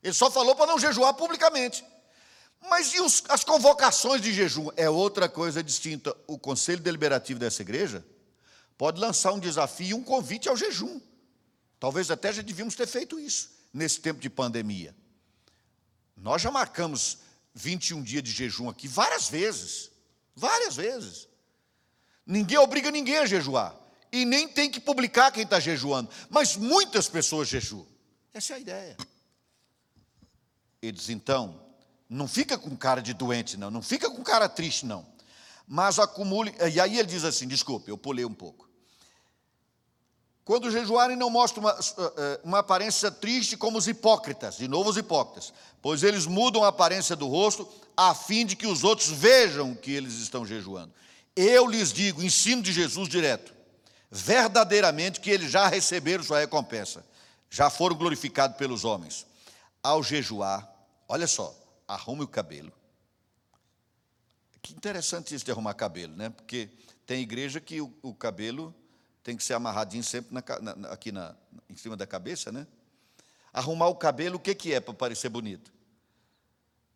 ele 0.03 0.15
só 0.15 0.29
falou 0.33 0.57
para 0.57 0.67
não 0.67 0.81
jejuar 0.81 1.15
publicamente. 1.15 1.85
Mas 2.69 2.93
e 2.93 3.01
os, 3.01 3.23
as 3.29 3.45
convocações 3.45 4.21
de 4.23 4.33
jejum? 4.33 4.71
É 4.75 4.89
outra 4.89 5.29
coisa 5.29 5.63
distinta. 5.63 6.17
O 6.27 6.39
conselho 6.39 6.81
deliberativo 6.81 7.39
dessa 7.39 7.61
igreja 7.61 8.03
pode 8.77 9.01
lançar 9.01 9.33
um 9.33 9.39
desafio 9.39 9.97
um 9.97 10.03
convite 10.03 10.49
ao 10.49 10.57
jejum. 10.57 11.01
Talvez 11.79 12.11
até 12.11 12.33
já 12.33 12.43
devíamos 12.43 12.75
ter 12.75 12.87
feito 12.87 13.19
isso 13.19 13.51
nesse 13.73 14.01
tempo 14.01 14.21
de 14.21 14.31
pandemia. 14.31 14.95
Nós 16.17 16.41
já 16.41 16.51
marcamos 16.51 17.19
21 17.55 18.03
dias 18.03 18.23
de 18.23 18.31
jejum 18.31 18.69
aqui 18.69 18.89
várias 18.89 19.29
vezes. 19.29 19.91
Várias 20.35 20.77
vezes. 20.77 21.29
Ninguém 22.27 22.59
obriga 22.59 22.91
ninguém 22.91 23.19
a 23.19 23.27
jejuar. 23.27 23.77
E 24.11 24.25
nem 24.25 24.49
tem 24.49 24.71
que 24.71 24.81
publicar 24.81 25.31
quem 25.31 25.43
está 25.43 25.61
jejuando. 25.61 26.09
Mas 26.31 26.57
muitas 26.57 27.09
pessoas 27.09 27.49
jejuam. 27.49 27.87
Essa 28.33 28.55
é 28.55 28.57
a 28.57 28.59
ideia. 28.61 28.97
Eles 30.81 31.09
então, 31.09 31.61
não 32.09 32.29
fica 32.29 32.57
com 32.57 32.77
cara 32.77 33.01
de 33.01 33.13
doente, 33.13 33.57
não. 33.57 33.71
Não 33.71 33.83
fica 33.83 34.11
com 34.11 34.23
cara 34.23 34.49
triste, 34.49 34.87
não. 34.87 35.07
Mas 35.67 35.99
acumule. 35.99 36.55
E 36.73 36.81
aí 36.81 36.99
ele 36.99 37.09
diz 37.09 37.25
assim: 37.25 37.47
desculpe, 37.47 37.91
eu 37.91 37.99
pulei 37.99 38.25
um 38.25 38.35
pouco. 38.35 38.69
Quando 40.45 40.71
jejuarem, 40.71 41.17
não 41.17 41.31
mostra 41.31 41.59
uma, 41.59 41.71
eh, 41.71 42.13
eh, 42.19 42.41
uma 42.45 42.59
aparência 42.59 43.11
triste 43.11 43.57
como 43.57 43.79
os 43.79 43.89
hipócritas, 43.89 44.59
de 44.59 44.69
novo 44.69 44.91
os 44.91 44.97
hipócritas, 44.99 45.55
pois 45.81 46.03
eles 46.03 46.27
mudam 46.27 46.63
a 46.63 46.69
aparência 46.69 47.17
do 47.17 47.27
rosto 47.27 47.67
a 47.97 48.15
fim 48.15 48.45
de 48.45 48.55
que 48.55 48.67
os 48.67 48.85
outros 48.85 49.09
vejam 49.09 49.75
que 49.75 49.91
eles 49.91 50.15
estão 50.15 50.45
jejuando. 50.45 50.93
Eu 51.35 51.67
lhes 51.67 51.93
digo, 51.93 52.23
ensino 52.23 52.61
de 52.61 52.73
Jesus 52.73 53.09
direto, 53.09 53.55
verdadeiramente 54.11 55.19
que 55.19 55.31
eles 55.31 55.51
já 55.51 55.67
receberam 55.67 56.23
sua 56.23 56.41
recompensa, 56.41 57.05
já 57.49 57.71
foram 57.71 57.97
glorificados 57.97 58.59
pelos 58.59 58.85
homens. 58.85 59.27
Ao 59.83 60.03
jejuar, 60.03 60.71
olha 61.09 61.27
só, 61.27 61.55
arrume 61.89 62.23
o 62.23 62.29
cabelo. 62.29 62.73
Que 64.65 64.73
interessante 64.73 65.35
isso 65.35 65.45
de 65.45 65.51
arrumar 65.51 65.75
cabelo, 65.75 66.17
né? 66.17 66.31
Porque 66.31 66.71
tem 67.05 67.21
igreja 67.21 67.61
que 67.61 67.83
o, 67.83 67.95
o 68.01 68.15
cabelo 68.15 68.75
tem 69.23 69.37
que 69.37 69.45
ser 69.45 69.53
amarradinho 69.53 70.03
sempre 70.03 70.33
na, 70.33 70.43
na, 70.75 70.89
aqui 70.89 71.13
na, 71.13 71.37
em 71.69 71.77
cima 71.77 71.99
da 71.99 72.07
cabeça, 72.07 72.51
né? 72.51 72.67
Arrumar 73.53 73.89
o 73.89 73.95
cabelo, 73.95 74.37
o 74.37 74.41
que, 74.41 74.55
que 74.55 74.73
é 74.73 74.81
para 74.81 74.95
parecer 74.95 75.29
bonito? 75.29 75.71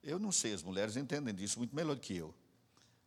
Eu 0.03 0.19
não 0.19 0.33
sei, 0.33 0.55
as 0.55 0.63
mulheres 0.63 0.97
entendem 0.97 1.35
disso 1.35 1.59
muito 1.59 1.77
melhor 1.77 1.95
do 1.95 2.01
que 2.01 2.17
eu. 2.17 2.35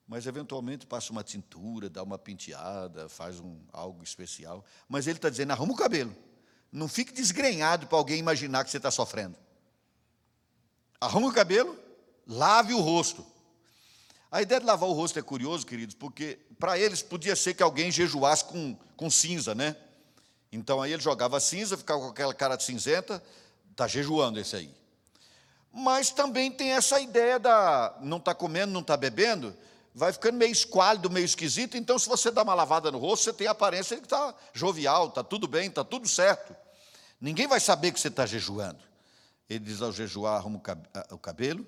Mas 0.08 0.28
eventualmente 0.28 0.86
passa 0.86 1.12
uma 1.12 1.24
tintura, 1.24 1.89
dá 1.89 2.04
uma 2.04 2.19
penteada, 2.19 3.10
faz 3.10 3.39
um, 3.39 3.60
algo 3.74 4.04
especial. 4.04 4.63
Mas 4.88 5.08
ele 5.08 5.17
está 5.17 5.32
dizendo: 5.32 5.54
arruma 5.54 5.74
o 5.74 5.76
cabelo. 5.76 6.15
Não 6.71 6.88
fique 6.88 7.12
desgrenhado 7.12 7.88
para 7.88 7.97
alguém 7.97 8.19
imaginar 8.19 8.63
que 8.63 8.69
você 8.69 8.78
está 8.78 8.91
sofrendo. 8.91 9.36
Arruma 11.00 11.30
o 11.30 11.34
cabelo, 11.34 11.76
lave 12.28 12.76
o 12.76 12.80
rosto. 12.80 13.30
A 14.31 14.41
ideia 14.41 14.61
de 14.61 14.65
lavar 14.65 14.87
o 14.87 14.93
rosto 14.93 15.19
é 15.19 15.21
curioso, 15.21 15.65
queridos, 15.65 15.93
porque 15.93 16.39
para 16.57 16.79
eles 16.79 17.01
podia 17.01 17.35
ser 17.35 17.53
que 17.53 17.61
alguém 17.61 17.91
jejuasse 17.91 18.45
com, 18.45 18.77
com 18.95 19.09
cinza, 19.09 19.53
né? 19.53 19.75
Então 20.49 20.81
aí 20.81 20.93
ele 20.93 21.01
jogava 21.01 21.37
cinza, 21.41 21.75
ficava 21.75 21.99
com 21.99 22.07
aquela 22.07 22.33
cara 22.33 22.55
de 22.55 22.63
cinzenta, 22.63 23.21
está 23.71 23.87
jejuando 23.87 24.39
esse 24.39 24.55
aí. 24.55 24.73
Mas 25.73 26.11
também 26.11 26.49
tem 26.49 26.71
essa 26.71 27.01
ideia 27.01 27.37
da 27.37 27.97
não 28.01 28.17
está 28.17 28.33
comendo, 28.33 28.71
não 28.71 28.79
está 28.79 28.95
bebendo, 28.95 29.53
vai 29.93 30.13
ficando 30.13 30.37
meio 30.37 30.51
esquálido, 30.51 31.09
meio 31.09 31.25
esquisito. 31.25 31.75
Então, 31.75 31.99
se 31.99 32.07
você 32.07 32.31
dá 32.31 32.43
uma 32.43 32.53
lavada 32.53 32.89
no 32.89 32.99
rosto, 32.99 33.25
você 33.25 33.33
tem 33.33 33.47
a 33.47 33.51
aparência 33.51 33.95
de 33.95 34.01
que 34.01 34.05
está 34.05 34.33
jovial, 34.53 35.07
está 35.07 35.23
tudo 35.23 35.45
bem, 35.45 35.67
está 35.67 35.83
tudo 35.83 36.07
certo. 36.07 36.55
Ninguém 37.19 37.47
vai 37.47 37.59
saber 37.59 37.91
que 37.91 37.99
você 37.99 38.07
está 38.07 38.25
jejuando. 38.25 38.79
Ele 39.49 39.59
diz 39.59 39.81
ao 39.81 39.91
jejuar, 39.91 40.37
arruma 40.37 40.61
o 41.11 41.17
cabelo, 41.17 41.65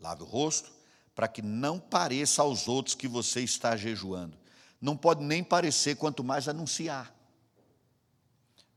lave 0.00 0.22
o 0.22 0.26
rosto, 0.26 0.77
para 1.18 1.26
que 1.26 1.42
não 1.42 1.80
pareça 1.80 2.42
aos 2.42 2.68
outros 2.68 2.94
que 2.94 3.08
você 3.08 3.40
está 3.40 3.76
jejuando. 3.76 4.38
Não 4.80 4.96
pode 4.96 5.20
nem 5.24 5.42
parecer, 5.42 5.96
quanto 5.96 6.22
mais 6.22 6.46
anunciar. 6.46 7.12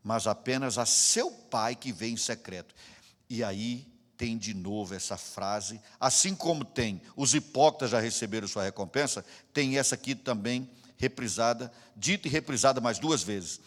Mas 0.01 0.25
apenas 0.25 0.79
a 0.79 0.85
seu 0.87 1.29
pai 1.29 1.75
que 1.75 1.91
vem 1.91 2.15
em 2.15 2.17
secreto. 2.17 2.73
E 3.29 3.43
aí 3.43 3.87
tem 4.17 4.39
de 4.39 4.55
novo 4.55 4.95
essa 4.95 5.17
frase, 5.17 5.79
assim 5.99 6.33
como 6.33 6.65
tem 6.65 7.03
os 7.15 7.35
hipócritas 7.35 7.91
já 7.91 7.99
receberam 7.99 8.47
sua 8.47 8.63
recompensa, 8.63 9.23
tem 9.53 9.77
essa 9.77 9.93
aqui 9.93 10.15
também 10.15 10.67
reprisada, 10.97 11.71
dita 11.95 12.27
e 12.27 12.31
reprisada 12.31 12.81
mais 12.81 12.97
duas 12.97 13.21
vezes. 13.21 13.61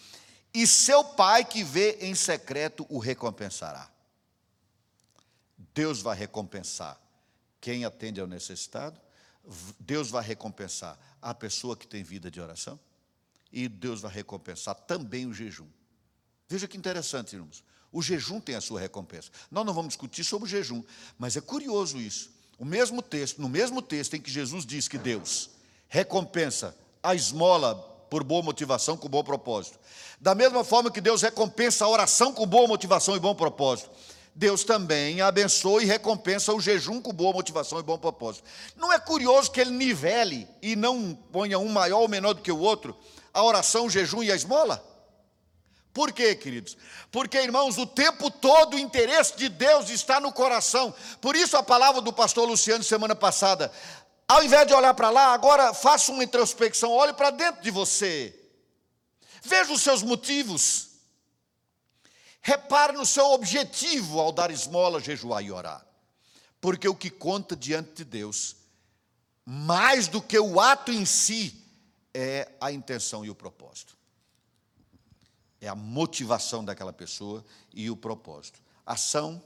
E 0.53 0.67
seu 0.67 1.05
pai 1.05 1.45
que 1.45 1.63
vê 1.63 1.99
em 2.01 2.17
secreto 2.17 2.85
o 2.89 2.99
recompensará. 2.99 3.89
Deus 5.73 6.03
vai 6.03 6.17
recompensar 6.17 7.04
quem 7.64 7.87
atende 7.87 8.20
ao 8.20 8.27
necessitado, 8.27 9.00
Deus 9.81 10.11
vai 10.11 10.22
recompensar 10.22 10.98
a 11.22 11.33
pessoa 11.33 11.74
que 11.74 11.87
tem 11.87 12.03
vida 12.03 12.31
de 12.31 12.38
oração, 12.38 12.79
e 13.50 13.68
Deus 13.68 14.03
vai 14.03 14.12
recompensar 14.12 14.74
também 14.74 15.24
o 15.24 15.33
jejum. 15.33 15.66
Veja 16.46 16.68
que 16.68 16.77
interessante, 16.77 17.35
irmãos. 17.35 17.64
O 17.90 18.03
jejum 18.03 18.38
tem 18.38 18.55
a 18.55 18.61
sua 18.61 18.81
recompensa. 18.81 19.31
Nós 19.50 19.64
não 19.64 19.72
vamos 19.72 19.88
discutir 19.88 20.24
sobre 20.24 20.46
o 20.46 20.50
jejum, 20.50 20.85
mas 21.18 21.38
é 21.38 21.40
curioso 21.40 21.98
isso. 21.98 22.31
O 22.59 22.66
mesmo 22.66 23.00
texto, 23.00 23.40
no 23.40 23.48
mesmo 23.48 23.81
texto 23.81 24.12
em 24.12 24.20
que 24.20 24.31
Jesus 24.31 24.66
diz 24.66 24.87
que 24.87 24.98
Deus 24.98 25.48
recompensa 25.88 26.77
a 27.03 27.14
esmola 27.14 27.77
por 28.11 28.22
boa 28.22 28.42
motivação, 28.42 28.94
com 28.94 29.09
bom 29.09 29.24
propósito. 29.24 29.79
Da 30.20 30.35
mesma 30.35 30.64
forma 30.64 30.90
que 30.90 31.00
Deus 31.00 31.22
recompensa 31.22 31.87
a 31.87 31.88
oração 31.88 32.35
com 32.35 32.46
boa 32.46 32.68
motivação 32.68 33.16
e 33.16 33.20
bom 33.20 33.35
propósito. 33.35 33.90
Deus 34.35 34.64
também 34.64 35.20
abençoa 35.20 35.83
e 35.83 35.87
recompensa 35.87 36.53
o 36.53 36.61
jejum 36.61 37.01
com 37.01 37.12
boa 37.12 37.33
motivação 37.33 37.79
e 37.79 37.83
bom 37.83 37.97
propósito. 37.97 38.44
Não 38.77 38.92
é 38.92 38.99
curioso 38.99 39.51
que 39.51 39.61
ele 39.61 39.70
nivele 39.70 40.49
e 40.61 40.75
não 40.75 41.14
ponha 41.14 41.59
um 41.59 41.68
maior 41.68 42.01
ou 42.01 42.09
menor 42.09 42.35
do 42.35 42.42
que 42.42 42.51
o 42.51 42.59
outro 42.59 42.97
a 43.35 43.42
oração, 43.42 43.87
o 43.87 43.90
jejum 43.90 44.23
e 44.23 44.31
a 44.31 44.37
esmola? 44.37 44.83
Por 45.92 46.12
quê, 46.12 46.35
queridos? 46.35 46.77
Porque, 47.11 47.37
irmãos, 47.37 47.77
o 47.79 47.87
tempo 47.87 48.31
todo 48.31 48.75
o 48.75 48.79
interesse 48.79 49.37
de 49.37 49.49
Deus 49.49 49.90
está 49.90 50.20
no 50.20 50.33
coração. 50.33 50.94
Por 51.20 51.37
isso 51.37 51.57
a 51.57 51.62
palavra 51.62 52.01
do 52.01 52.12
pastor 52.12 52.49
Luciano 52.49 52.83
semana 52.83 53.14
passada, 53.14 53.70
ao 54.27 54.42
invés 54.42 54.66
de 54.66 54.73
olhar 54.73 54.94
para 54.94 55.11
lá, 55.11 55.35
agora 55.35 55.75
faça 55.75 56.11
uma 56.12 56.25
introspecção, 56.25 56.90
olhe 56.90 57.12
para 57.12 57.31
dentro 57.31 57.62
de 57.62 57.70
você. 57.70 58.35
Veja 59.42 59.73
os 59.73 59.83
seus 59.83 60.03
motivos. 60.03 60.94
Repare 62.45 62.93
no 62.93 63.05
seu 63.05 63.33
objetivo 63.33 64.21
ao 64.21 64.31
dar 64.31 64.53
esmola, 64.53 65.01
jejuar 65.01 65.43
e 65.43 65.51
orar. 65.51 65.85
Porque 66.61 66.87
o 66.87 66.95
que 66.95 67.11
conta 67.11 67.57
diante 67.57 67.95
de 67.95 68.05
Deus, 68.05 68.55
mais 69.45 70.07
do 70.07 70.23
que 70.23 70.39
o 70.39 70.61
ato 70.61 70.93
em 70.93 71.05
si, 71.05 71.61
é 72.13 72.53
a 72.61 72.71
intenção 72.71 73.25
e 73.25 73.31
o 73.31 73.35
propósito 73.35 73.97
é 75.65 75.69
a 75.69 75.75
motivação 75.75 76.65
daquela 76.65 76.93
pessoa 76.93 77.45
e 77.73 77.91
o 77.91 77.97
propósito. 77.97 78.61
Ação 78.85 79.43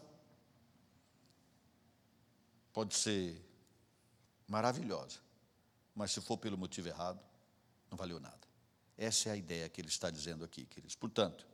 pode 2.73 2.95
ser 2.97 3.41
maravilhosa, 4.47 5.21
mas 5.95 6.11
se 6.11 6.21
for 6.21 6.37
pelo 6.37 6.59
motivo 6.59 6.89
errado, 6.89 7.21
não 7.91 7.97
valeu 7.97 8.19
nada. 8.19 8.37
Essa 8.97 9.29
é 9.29 9.33
a 9.33 9.37
ideia 9.37 9.69
que 9.69 9.81
ele 9.81 9.89
está 9.89 10.11
dizendo 10.11 10.45
aqui, 10.45 10.67
queridos. 10.67 10.97
Portanto, 10.97 11.47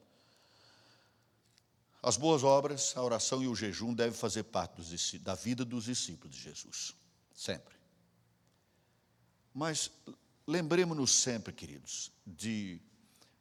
as 2.04 2.18
boas 2.18 2.44
obras, 2.44 2.94
a 2.96 3.02
oração 3.02 3.42
e 3.42 3.48
o 3.48 3.56
jejum 3.56 3.94
devem 3.94 4.16
fazer 4.16 4.44
parte 4.44 4.76
dos, 4.76 5.14
da 5.14 5.34
vida 5.34 5.64
dos 5.64 5.84
discípulos 5.84 6.36
de 6.36 6.42
Jesus, 6.42 6.94
sempre. 7.34 7.74
Mas 9.54 9.90
lembremos-nos 10.46 11.10
sempre, 11.12 11.52
queridos, 11.52 12.12
de 12.26 12.78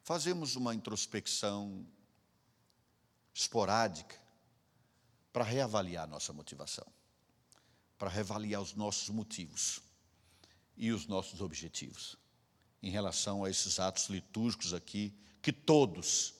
fazemos 0.04 0.56
uma 0.56 0.74
introspecção 0.74 1.86
esporádica 3.34 4.16
para 5.34 5.44
reavaliar 5.44 6.08
nossa 6.08 6.32
motivação, 6.32 6.88
para 7.98 8.10
reavaliar 8.10 8.62
os 8.62 8.74
nossos 8.76 9.10
motivos 9.10 9.82
e 10.78 10.92
os 10.92 11.06
nossos 11.06 11.42
objetivos 11.42 12.18
em 12.82 12.90
relação 12.90 13.44
a 13.44 13.50
esses 13.50 13.80
atos 13.80 14.08
litúrgicos 14.08 14.74
aqui, 14.74 15.14
que 15.42 15.52
todos, 15.52 16.36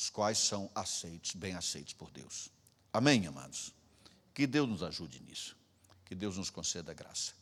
os 0.00 0.08
quais 0.08 0.38
são 0.38 0.70
aceitos, 0.74 1.34
bem 1.34 1.54
aceitos 1.54 1.92
por 1.92 2.10
Deus. 2.10 2.48
Amém, 2.90 3.26
amados? 3.26 3.74
Que 4.32 4.46
Deus 4.46 4.66
nos 4.66 4.82
ajude 4.82 5.20
nisso, 5.20 5.54
que 6.06 6.14
Deus 6.14 6.38
nos 6.38 6.48
conceda 6.48 6.94
graça. 6.94 7.34